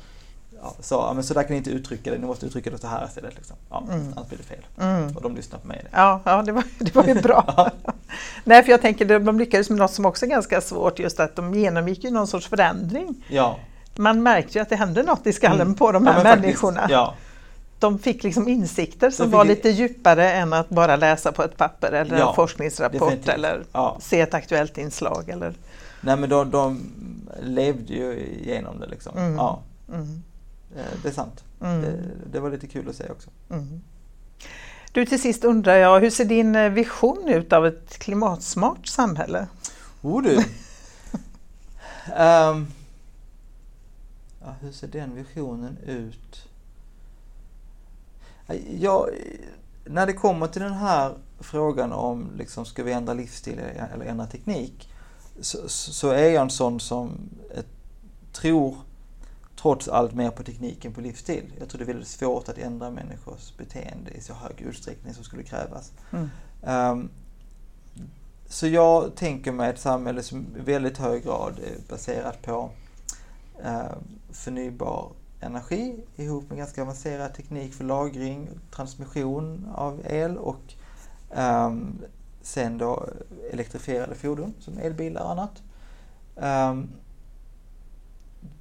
[0.62, 2.78] ja, sa, ja, men så där kan ni inte uttrycka det, ni måste uttrycka det
[2.78, 3.36] så här istället.
[3.36, 3.56] Liksom.
[3.70, 4.14] Ja, Mm.
[4.16, 4.66] annars blir det fel.
[4.82, 5.16] Mm.
[5.16, 5.86] Och de lyssnar på mig.
[5.92, 7.72] Ja, ja det, var, det var ju bra.
[8.44, 11.36] Nej, för jag tänker de lyckades med något som också är ganska svårt, just att
[11.36, 13.24] de genomgick ju någon sorts förändring.
[13.30, 13.60] Ja.
[13.96, 15.76] Man märkte ju att det hände något i skallen Mm.
[15.76, 16.88] på de Ja, här faktiskt, människorna.
[16.90, 17.14] Ja.
[17.84, 21.92] De fick liksom insikter som var lite djupare än att bara läsa på ett papper
[21.92, 23.30] eller Ja, en forskningsrapport definitivt.
[23.34, 23.98] eller Ja.
[24.02, 25.30] se ett aktuellt inslag.
[25.30, 25.54] Eller,
[26.02, 26.82] Nej men de, de
[27.42, 29.18] levde ju igenom det liksom.
[29.18, 29.36] Mm.
[29.36, 30.24] Ja, mm,
[30.76, 31.44] eh, det är sant.
[31.62, 31.98] mm, Det,
[32.32, 33.30] det var lite kul att se också.
[33.50, 33.82] mm.
[34.92, 39.48] Du, till sist undrar jag, hur ser din eh, vision ut av ett klimatsmart samhälle?
[40.02, 40.36] Oh du!
[42.16, 42.68] Ehm,
[44.42, 46.48] ja, hur ser den visionen ut?
[48.80, 49.08] Ja,
[49.86, 53.60] när det kommer till den här frågan om liksom, ska vi ändra livsstil
[53.94, 54.90] eller ändra teknik
[55.42, 57.64] så, så är jag en sån som eh,
[58.32, 58.76] tror
[59.56, 61.54] trots allt mer på tekniken på livsstil.
[61.60, 65.24] Jag tror det är väldigt svårt att ändra människors beteende i så hög utsträckning som
[65.24, 65.92] skulle krävas.
[66.12, 66.30] Mm.
[66.64, 67.10] Ehm,
[68.48, 72.70] så jag tänker mig ett samhälle som i väldigt hög grad är baserat på
[73.64, 73.96] eh,
[74.32, 75.12] förnybar
[75.44, 80.74] energi ihop med ganska avancerad teknik för lagring, transmission av el och
[81.32, 82.02] ehm,
[82.42, 83.10] sen då
[83.52, 85.62] elektrifierade fordon som elbilar och annat.
[86.36, 86.90] Ehm,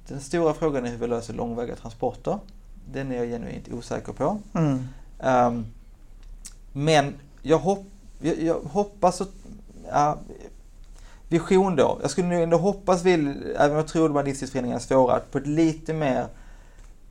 [0.07, 2.39] den stora frågan är hur vi löser långväga transporter.
[2.91, 4.39] Den är jag genuint osäker på.
[4.53, 4.87] Mm.
[5.19, 5.65] Ehm,
[6.73, 7.85] men jag, hopp,
[8.19, 9.31] jag, jag hoppas att...
[9.89, 10.17] ja,
[11.33, 11.99] vision då.
[12.01, 15.19] Jag skulle nog ändå hoppas, vill, även om jag tror de här livstidsförändringarna är svåra,
[15.19, 16.27] på ett lite mer...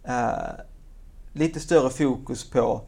[0.05, 0.65] eh,
[1.33, 2.81] lite större fokus på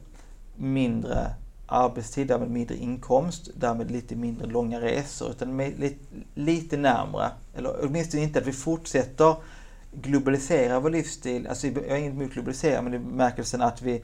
[0.56, 1.34] mindre
[1.66, 5.96] arbetstid, därmed mindre inkomst, därmed lite mindre långa resor, utan lite,
[6.34, 7.30] lite närmre.
[7.54, 9.36] Eller åtminstone inte att vi fortsätter
[9.92, 11.46] globalisera vår livsstil.
[11.46, 14.02] Alltså, jag är inte emot globalisera, men i bemärkelsen att vi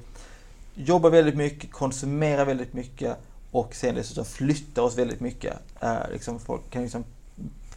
[0.75, 3.17] jobbar väldigt mycket, konsumerar väldigt mycket
[3.51, 5.57] och sen dessutom flyttar oss väldigt mycket.
[5.81, 7.05] Eh, liksom folk kan liksom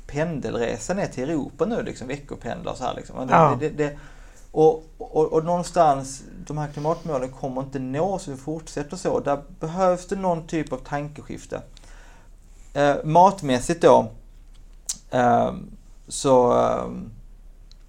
[0.07, 2.95] pendelresa ner till Europa nu, liksom veckopendlar och så här.
[2.95, 3.27] Liksom.
[3.27, 3.57] Det, Ja.
[3.59, 3.97] det, det,
[4.53, 9.19] och, och, och någonstans, de här klimatmålen kommer inte nås om vi fortsätter så.
[9.19, 11.61] Där behövs det någon typ av tankeskifte.
[12.73, 14.07] Eh, matmässigt då,
[15.11, 15.53] eh,
[16.07, 16.91] så eh,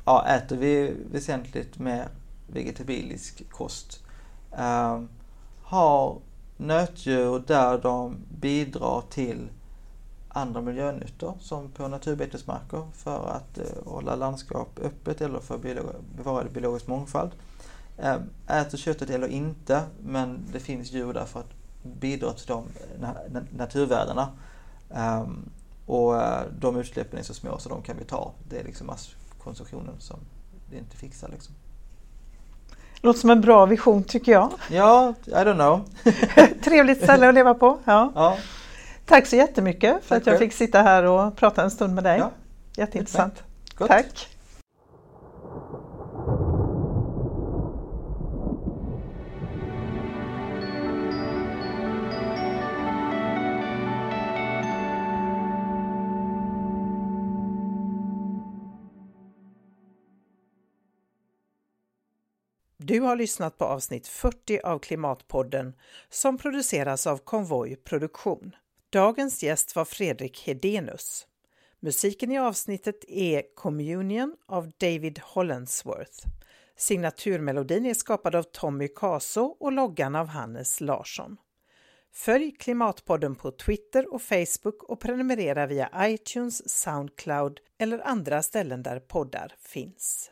[0.04, 2.08] ja, äter vi väsentligt mer
[2.46, 4.02] vegetabilisk kost.
[4.58, 5.00] Eh,
[5.62, 6.16] har
[6.56, 9.48] nötdjur där de bidrar till
[10.36, 16.02] andra miljönyttor som på naturbetesmarker för att eh, hålla landskap öppet eller för att biolo-
[16.16, 17.30] bevara biologisk mångfald.
[17.98, 18.16] Eh,
[18.46, 21.50] äter köttet eller inte men det finns djur där för att
[21.82, 22.64] bidra till de
[23.00, 24.28] na- na- naturvärdena.
[24.90, 25.48] Ehm,
[25.86, 28.32] och eh, de utsläppen är så små så de kan vi ta.
[28.48, 30.18] Det är liksom masskonsumtionen som
[30.70, 31.28] det inte fixar.
[31.28, 31.54] Liksom.
[33.00, 34.52] Låter som en bra vision tycker jag.
[34.70, 35.80] Ja, I don't know.
[36.64, 37.78] Trevligt ställe att leva på.
[37.84, 38.12] Ja.
[38.14, 38.36] Ja,
[39.06, 40.38] Tack så jättemycket för Tack att jag själv.
[40.48, 42.18] fick sitta här och prata en stund med dig.
[42.18, 42.30] Ja,
[42.76, 43.42] Jätteintressant.
[43.76, 43.88] gott.
[43.88, 44.28] Tack.
[62.76, 65.74] Du har lyssnat på avsnitt 40 av Klimatpodden
[66.10, 68.54] som produceras av Konvoj Produktion.
[68.94, 71.26] Dagens gäst var Fredrik Hedenius.
[71.80, 76.26] Musiken i avsnittet är Communion av David Hollandsworth.
[76.76, 81.36] Signaturmelodin är skapad av Tommy Caso och loggan av Hannes Larsson.
[82.12, 89.00] Följ Klimatpodden på Twitter och Facebook och prenumerera via iTunes, Soundcloud eller andra ställen där
[89.00, 90.30] poddar finns.